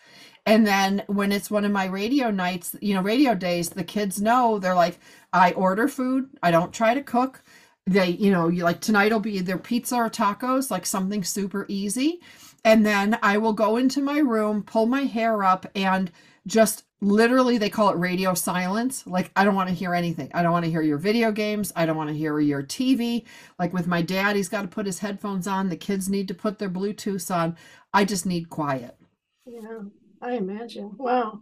And 0.46 0.66
then 0.66 1.04
when 1.08 1.32
it's 1.32 1.52
one 1.52 1.66
of 1.66 1.72
my 1.72 1.86
radio 1.86 2.30
nights 2.30 2.76
you 2.82 2.94
know 2.94 3.02
radio 3.02 3.34
days 3.34 3.70
the 3.70 3.84
kids 3.84 4.22
know 4.22 4.60
they're 4.60 4.76
like 4.76 5.00
i 5.34 5.52
order 5.54 5.88
food 5.88 6.30
i 6.44 6.52
don't 6.52 6.74
try 6.74 6.94
to 6.94 7.02
cook 7.02 7.44
they 7.88 8.10
you 8.10 8.32
know 8.32 8.50
you 8.50 8.64
like 8.64 8.82
tonight 8.82 9.12
will 9.12 9.20
be 9.20 9.38
either 9.38 9.58
pizza 9.58 9.96
or 9.96 10.10
tacos 10.10 10.70
like 10.70 10.86
something 10.86 11.24
super 11.24 11.66
easy. 11.68 12.22
And 12.66 12.86
then 12.86 13.18
i 13.24 13.38
will 13.38 13.54
go 13.54 13.78
into 13.78 14.02
my 14.02 14.20
room 14.20 14.64
pull 14.64 14.86
my 14.86 15.04
hair 15.04 15.44
up 15.44 15.66
and 15.76 16.12
just 16.46 16.84
literally 17.00 17.58
they 17.58 17.70
call 17.70 17.90
it 17.90 17.98
radio 17.98 18.34
silence. 18.34 19.08
Like 19.08 19.32
i 19.36 19.44
don't 19.44 19.56
want 19.56 19.70
to 19.70 19.76
hear 19.76 19.94
anything. 19.94 20.30
I 20.34 20.44
don't 20.44 20.52
want 20.52 20.66
to 20.66 20.72
hear 20.72 20.82
your 20.82 20.98
video 20.98 21.32
games. 21.32 21.72
I 21.76 21.86
don't 21.86 21.98
want 21.98 22.10
to 22.10 22.18
hear 22.18 22.40
your 22.40 22.62
tv 22.62 23.26
like 23.58 23.74
with 23.74 23.88
my 23.88 24.02
dad 24.02 24.36
he's 24.36 24.50
got 24.50 24.64
to 24.64 24.68
put 24.68 24.86
his 24.86 25.00
headphones 25.00 25.48
on. 25.48 25.70
The 25.70 25.78
kids 25.78 26.10
need 26.10 26.28
to 26.28 26.34
put 26.34 26.60
their 26.60 26.70
bluetooth 26.70 27.34
on. 27.34 27.56
I 27.94 28.06
just 28.06 28.26
need 28.26 28.50
quiet. 28.50 28.98
Yeah 29.46 29.80
i 30.22 30.34
imagine. 30.34 30.92
Wow. 30.98 31.42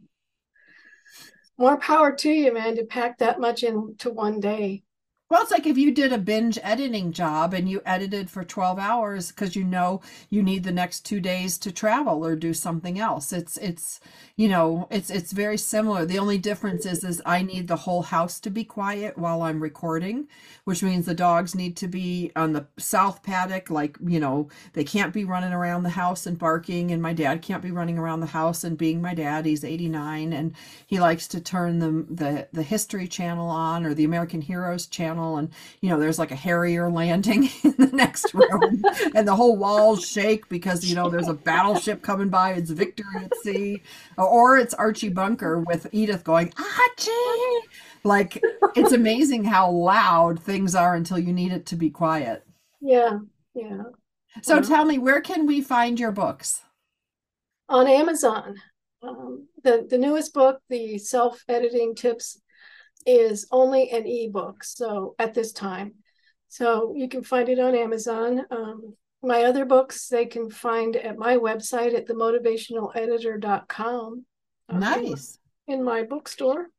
More 1.57 1.77
power 1.77 2.11
to 2.13 2.29
you 2.29 2.53
man 2.53 2.75
to 2.75 2.83
pack 2.83 3.17
that 3.19 3.39
much 3.39 3.63
into 3.63 4.11
one 4.11 4.39
day 4.39 4.83
well, 5.27 5.41
it's 5.41 5.51
like 5.51 5.65
if 5.65 5.75
you 5.75 5.91
did 5.91 6.13
a 6.13 6.19
binge 6.19 6.59
editing 6.61 7.11
job 7.11 7.51
and 7.53 7.67
you 7.67 7.81
edited 7.83 8.29
for 8.29 8.43
12 8.43 8.77
hours 8.77 9.29
because 9.31 9.55
you 9.55 9.63
know 9.63 10.01
you 10.29 10.43
need 10.43 10.63
the 10.63 10.71
next 10.71 10.99
two 11.03 11.19
days 11.19 11.57
to 11.57 11.71
travel 11.71 12.23
or 12.23 12.35
do 12.35 12.53
something 12.53 12.99
else. 12.99 13.33
It's 13.33 13.57
it's 13.57 13.99
you 14.35 14.47
know, 14.47 14.87
it's 14.91 15.09
it's 15.09 15.31
very 15.31 15.57
similar. 15.57 16.05
The 16.05 16.19
only 16.19 16.37
difference 16.37 16.85
is 16.85 17.03
is 17.03 17.23
I 17.25 17.41
need 17.41 17.67
the 17.67 17.75
whole 17.75 18.03
house 18.03 18.39
to 18.41 18.51
be 18.51 18.63
quiet 18.63 19.17
while 19.17 19.41
I'm 19.41 19.63
recording, 19.63 20.27
which 20.63 20.83
means 20.83 21.05
the 21.07 21.15
dogs 21.15 21.55
need 21.55 21.75
to 21.77 21.87
be 21.87 22.31
on 22.35 22.53
the 22.53 22.67
south 22.77 23.23
paddock, 23.23 23.71
like, 23.71 23.97
you 24.05 24.19
know, 24.19 24.49
they 24.73 24.83
can't 24.83 25.13
be 25.13 25.25
running 25.25 25.53
around 25.53 25.83
the 25.83 25.89
house 25.89 26.27
and 26.27 26.37
barking, 26.37 26.91
and 26.91 27.01
my 27.01 27.13
dad 27.13 27.41
can't 27.41 27.63
be 27.63 27.71
running 27.71 27.97
around 27.97 28.19
the 28.19 28.27
house 28.27 28.63
and 28.63 28.77
being 28.77 29.01
my 29.01 29.15
dad. 29.15 29.45
He's 29.45 29.63
89 29.63 30.33
and 30.33 30.53
he 30.85 30.99
likes 30.99 31.27
to 31.29 31.41
turn 31.41 31.79
the 31.79 32.05
the, 32.13 32.47
the 32.53 32.63
history 32.63 33.07
channel 33.07 33.49
on 33.49 33.85
or 33.85 33.95
the 33.95 34.03
American 34.03 34.41
Heroes 34.41 34.85
channel 34.85 35.14
channel 35.15 35.37
and 35.37 35.49
you 35.81 35.89
know 35.89 35.99
there's 35.99 36.19
like 36.19 36.31
a 36.31 36.35
harrier 36.35 36.89
landing 36.89 37.43
in 37.63 37.75
the 37.77 37.89
next 37.93 38.33
room 38.33 38.83
and 39.15 39.27
the 39.27 39.35
whole 39.35 39.55
walls 39.55 40.05
shake 40.07 40.47
because 40.49 40.85
you 40.85 40.95
know 40.95 41.09
there's 41.09 41.27
a 41.27 41.33
battleship 41.33 42.01
coming 42.01 42.29
by. 42.29 42.53
It's 42.53 42.71
victory 42.71 43.23
at 43.23 43.35
sea 43.43 43.81
or 44.17 44.57
it's 44.57 44.73
archie 44.73 45.09
bunker 45.09 45.59
with 45.59 45.87
edith 45.91 46.23
going 46.23 46.53
archie! 46.57 47.67
Like 48.03 48.41
it's 48.75 48.91
amazing 48.91 49.45
how 49.45 49.71
loud 49.71 50.39
things 50.39 50.75
are 50.75 50.95
until 50.95 51.19
you 51.19 51.33
need 51.33 51.51
it 51.51 51.65
to 51.67 51.75
be 51.75 51.89
quiet. 51.89 52.45
Yeah 52.81 53.19
yeah. 53.53 53.83
So 54.41 54.61
tell 54.61 54.83
me 54.83 54.97
where 54.97 55.21
can 55.21 55.45
we 55.45 55.61
find 55.61 55.99
your 55.99 56.11
books? 56.11 56.61
On 57.69 57.87
amazon. 57.87 58.55
Um, 59.01 59.47
the 59.63 59.85
the 59.89 59.97
newest 59.97 60.33
book 60.33 60.59
the 60.69 60.97
self 60.97 61.43
editing 61.47 61.95
tips 61.95 62.41
is 63.05 63.47
only 63.51 63.91
an 63.91 64.05
ebook. 64.05 64.63
So 64.63 65.15
at 65.19 65.33
this 65.33 65.51
time, 65.51 65.95
so 66.47 66.93
you 66.95 67.09
can 67.09 67.23
find 67.23 67.49
it 67.49 67.59
on 67.59 67.75
Amazon. 67.75 68.45
Um, 68.49 68.95
my 69.21 69.43
other 69.43 69.65
books 69.65 70.07
they 70.07 70.25
can 70.25 70.49
find 70.49 70.95
at 70.95 71.17
my 71.17 71.35
website 71.37 71.93
at 71.95 72.07
themotivationaleditor.com. 72.07 74.25
Uh, 74.69 74.77
nice. 74.77 75.37
In, 75.67 75.79
in 75.79 75.83
my 75.83 76.03
bookstore. 76.03 76.69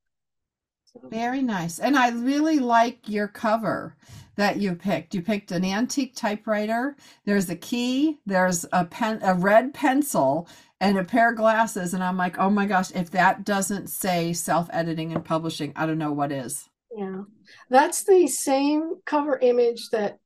So. 0.84 1.00
Very 1.08 1.42
nice. 1.42 1.78
And 1.78 1.96
I 1.96 2.10
really 2.10 2.58
like 2.58 3.08
your 3.08 3.28
cover 3.28 3.96
that 4.36 4.58
you 4.58 4.74
picked. 4.74 5.14
You 5.14 5.22
picked 5.22 5.50
an 5.50 5.64
antique 5.64 6.14
typewriter. 6.14 6.96
There's 7.24 7.50
a 7.50 7.56
key, 7.56 8.18
there's 8.26 8.64
a 8.72 8.84
pen 8.84 9.20
a 9.22 9.34
red 9.34 9.74
pencil, 9.74 10.48
and 10.80 10.98
a 10.98 11.04
pair 11.04 11.30
of 11.30 11.36
glasses. 11.36 11.94
And 11.94 12.04
i'm 12.04 12.16
like 12.16 12.38
oh 12.38 12.50
my 12.50 12.66
gosh 12.66 12.90
if 12.92 13.10
that 13.12 13.44
doesn't 13.44 13.88
say 13.88 14.32
self-editing 14.32 15.12
and 15.12 15.24
publishing 15.24 15.72
i 15.76 15.86
don't 15.86 15.98
know 15.98 16.12
what 16.12 16.32
is. 16.32 16.68
Yeah. 16.96 17.22
That's 17.68 18.04
the 18.04 18.26
same 18.26 18.94
cover 19.04 19.38
image 19.38 19.90
that 19.90 20.18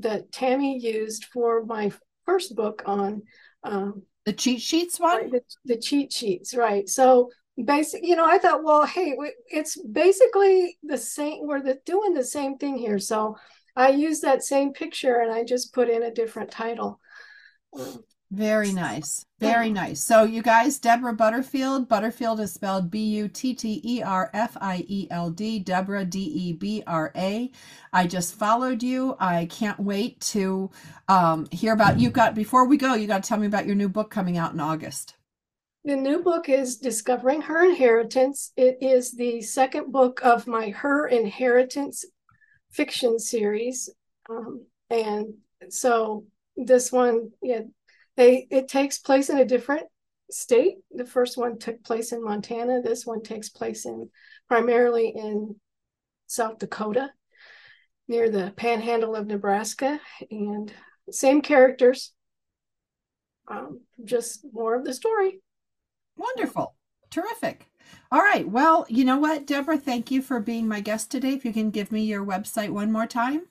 that 0.00 0.32
tammy 0.32 0.78
used 0.78 1.26
for 1.26 1.64
my 1.64 1.92
first 2.26 2.54
book 2.54 2.82
on 2.84 3.22
um, 3.64 4.02
the 4.26 4.32
cheat 4.32 4.60
sheets 4.60 5.00
one? 5.00 5.30
the, 5.30 5.40
the 5.64 5.78
cheat 5.78 6.12
sheets 6.12 6.54
right. 6.54 6.88
So 6.88 7.30
basic 7.64 8.06
you 8.06 8.14
know 8.14 8.24
i 8.24 8.38
thought 8.38 8.62
well 8.62 8.86
hey 8.86 9.16
it's 9.48 9.76
basically 9.82 10.78
the 10.84 10.96
same 10.96 11.44
we're 11.44 11.60
the, 11.60 11.76
doing 11.84 12.14
the 12.14 12.24
same 12.24 12.56
thing 12.56 12.78
here. 12.78 12.98
So 12.98 13.36
i 13.78 13.88
used 13.88 14.22
that 14.22 14.42
same 14.42 14.72
picture 14.72 15.20
and 15.20 15.32
i 15.32 15.42
just 15.42 15.72
put 15.72 15.88
in 15.88 16.02
a 16.02 16.14
different 16.14 16.50
title 16.50 17.00
very 18.30 18.72
nice. 18.72 19.24
Very 19.40 19.70
nice. 19.70 20.02
So, 20.02 20.24
you 20.24 20.42
guys, 20.42 20.78
Debra 20.78 21.14
Butterfield, 21.14 21.88
Butterfield 21.88 22.40
is 22.40 22.52
spelled 22.52 22.90
B 22.90 23.02
U 23.04 23.28
T 23.28 23.54
T 23.54 23.80
E 23.82 24.02
R 24.02 24.30
F 24.34 24.54
I 24.60 24.84
E 24.86 25.08
L 25.10 25.30
D, 25.30 25.58
Debra 25.58 26.04
D 26.04 26.20
E 26.20 26.52
B 26.52 26.82
R 26.86 27.10
A. 27.16 27.50
I 27.92 28.06
just 28.06 28.34
followed 28.34 28.82
you. 28.82 29.16
I 29.18 29.46
can't 29.46 29.80
wait 29.80 30.20
to 30.32 30.70
um, 31.08 31.46
hear 31.52 31.72
about 31.72 31.98
you. 31.98 32.10
Got 32.10 32.34
before 32.34 32.66
we 32.66 32.76
go, 32.76 32.92
you 32.94 33.06
got 33.06 33.22
to 33.22 33.28
tell 33.28 33.38
me 33.38 33.46
about 33.46 33.66
your 33.66 33.76
new 33.76 33.88
book 33.88 34.10
coming 34.10 34.36
out 34.36 34.52
in 34.52 34.60
August. 34.60 35.14
The 35.84 35.96
new 35.96 36.22
book 36.22 36.50
is 36.50 36.76
Discovering 36.76 37.40
Her 37.40 37.64
Inheritance. 37.64 38.52
It 38.58 38.76
is 38.82 39.12
the 39.12 39.40
second 39.40 39.90
book 39.90 40.20
of 40.22 40.46
my 40.46 40.68
Her 40.68 41.06
Inheritance 41.06 42.04
fiction 42.70 43.18
series. 43.18 43.90
Um, 44.28 44.66
and 44.90 45.34
so 45.70 46.24
this 46.56 46.92
one, 46.92 47.30
yeah, 47.42 47.62
they 48.16 48.46
it 48.50 48.68
takes 48.68 48.98
place 48.98 49.30
in 49.30 49.38
a 49.38 49.44
different 49.44 49.86
state. 50.30 50.76
The 50.90 51.06
first 51.06 51.36
one 51.36 51.58
took 51.58 51.82
place 51.84 52.12
in 52.12 52.24
Montana. 52.24 52.82
This 52.82 53.06
one 53.06 53.22
takes 53.22 53.48
place 53.48 53.86
in 53.86 54.10
primarily 54.48 55.12
in 55.14 55.56
South 56.26 56.58
Dakota, 56.58 57.10
near 58.06 58.30
the 58.30 58.52
panhandle 58.56 59.14
of 59.14 59.26
Nebraska, 59.26 60.00
and 60.30 60.72
same 61.10 61.40
characters, 61.40 62.12
um, 63.48 63.80
just 64.04 64.44
more 64.52 64.74
of 64.74 64.84
the 64.84 64.92
story. 64.92 65.40
Wonderful. 66.16 66.74
Terrific. 67.10 67.67
All 68.10 68.20
right. 68.20 68.48
Well, 68.48 68.86
you 68.88 69.04
know 69.04 69.18
what, 69.18 69.46
Debra, 69.46 69.76
thank 69.78 70.10
you 70.10 70.22
for 70.22 70.40
being 70.40 70.66
my 70.66 70.80
guest 70.80 71.10
today. 71.10 71.32
If 71.32 71.44
you 71.44 71.52
can 71.52 71.70
give 71.70 71.92
me 71.92 72.00
your 72.02 72.24
website 72.24 72.70
one 72.70 72.90
more 72.90 73.06
time. 73.06 73.48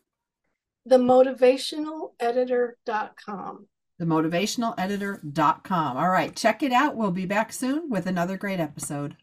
Themotivationaleditor.com. 0.89 3.67
Themotivationaleditor.com. 4.02 5.97
All 5.97 6.10
right. 6.10 6.36
Check 6.36 6.63
it 6.63 6.71
out. 6.71 6.95
We'll 6.95 7.12
be 7.12 7.26
back 7.26 7.52
soon 7.52 7.89
with 7.89 8.06
another 8.06 8.38
great 8.38 8.60
episode. 8.60 9.17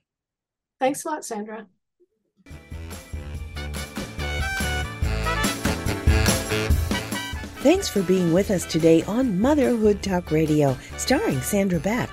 Thanks 0.80 1.04
a 1.04 1.08
lot, 1.08 1.24
Sandra. 1.24 1.68
Thanks 7.64 7.88
for 7.88 8.02
being 8.02 8.34
with 8.34 8.50
us 8.50 8.66
today 8.66 9.02
on 9.04 9.40
Motherhood 9.40 10.02
Talk 10.02 10.30
Radio, 10.30 10.76
starring 10.98 11.40
Sandra 11.40 11.80
Beck. 11.80 12.10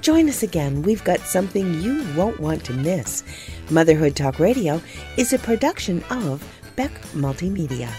Join 0.00 0.28
us 0.28 0.42
again. 0.42 0.82
We've 0.82 1.02
got 1.04 1.20
something 1.20 1.80
you 1.80 2.04
won't 2.16 2.40
want 2.40 2.64
to 2.64 2.72
miss. 2.72 3.24
Motherhood 3.70 4.16
Talk 4.16 4.38
Radio 4.38 4.80
is 5.16 5.32
a 5.32 5.38
production 5.38 6.02
of 6.10 6.42
Beck 6.76 6.92
Multimedia. 7.12 7.90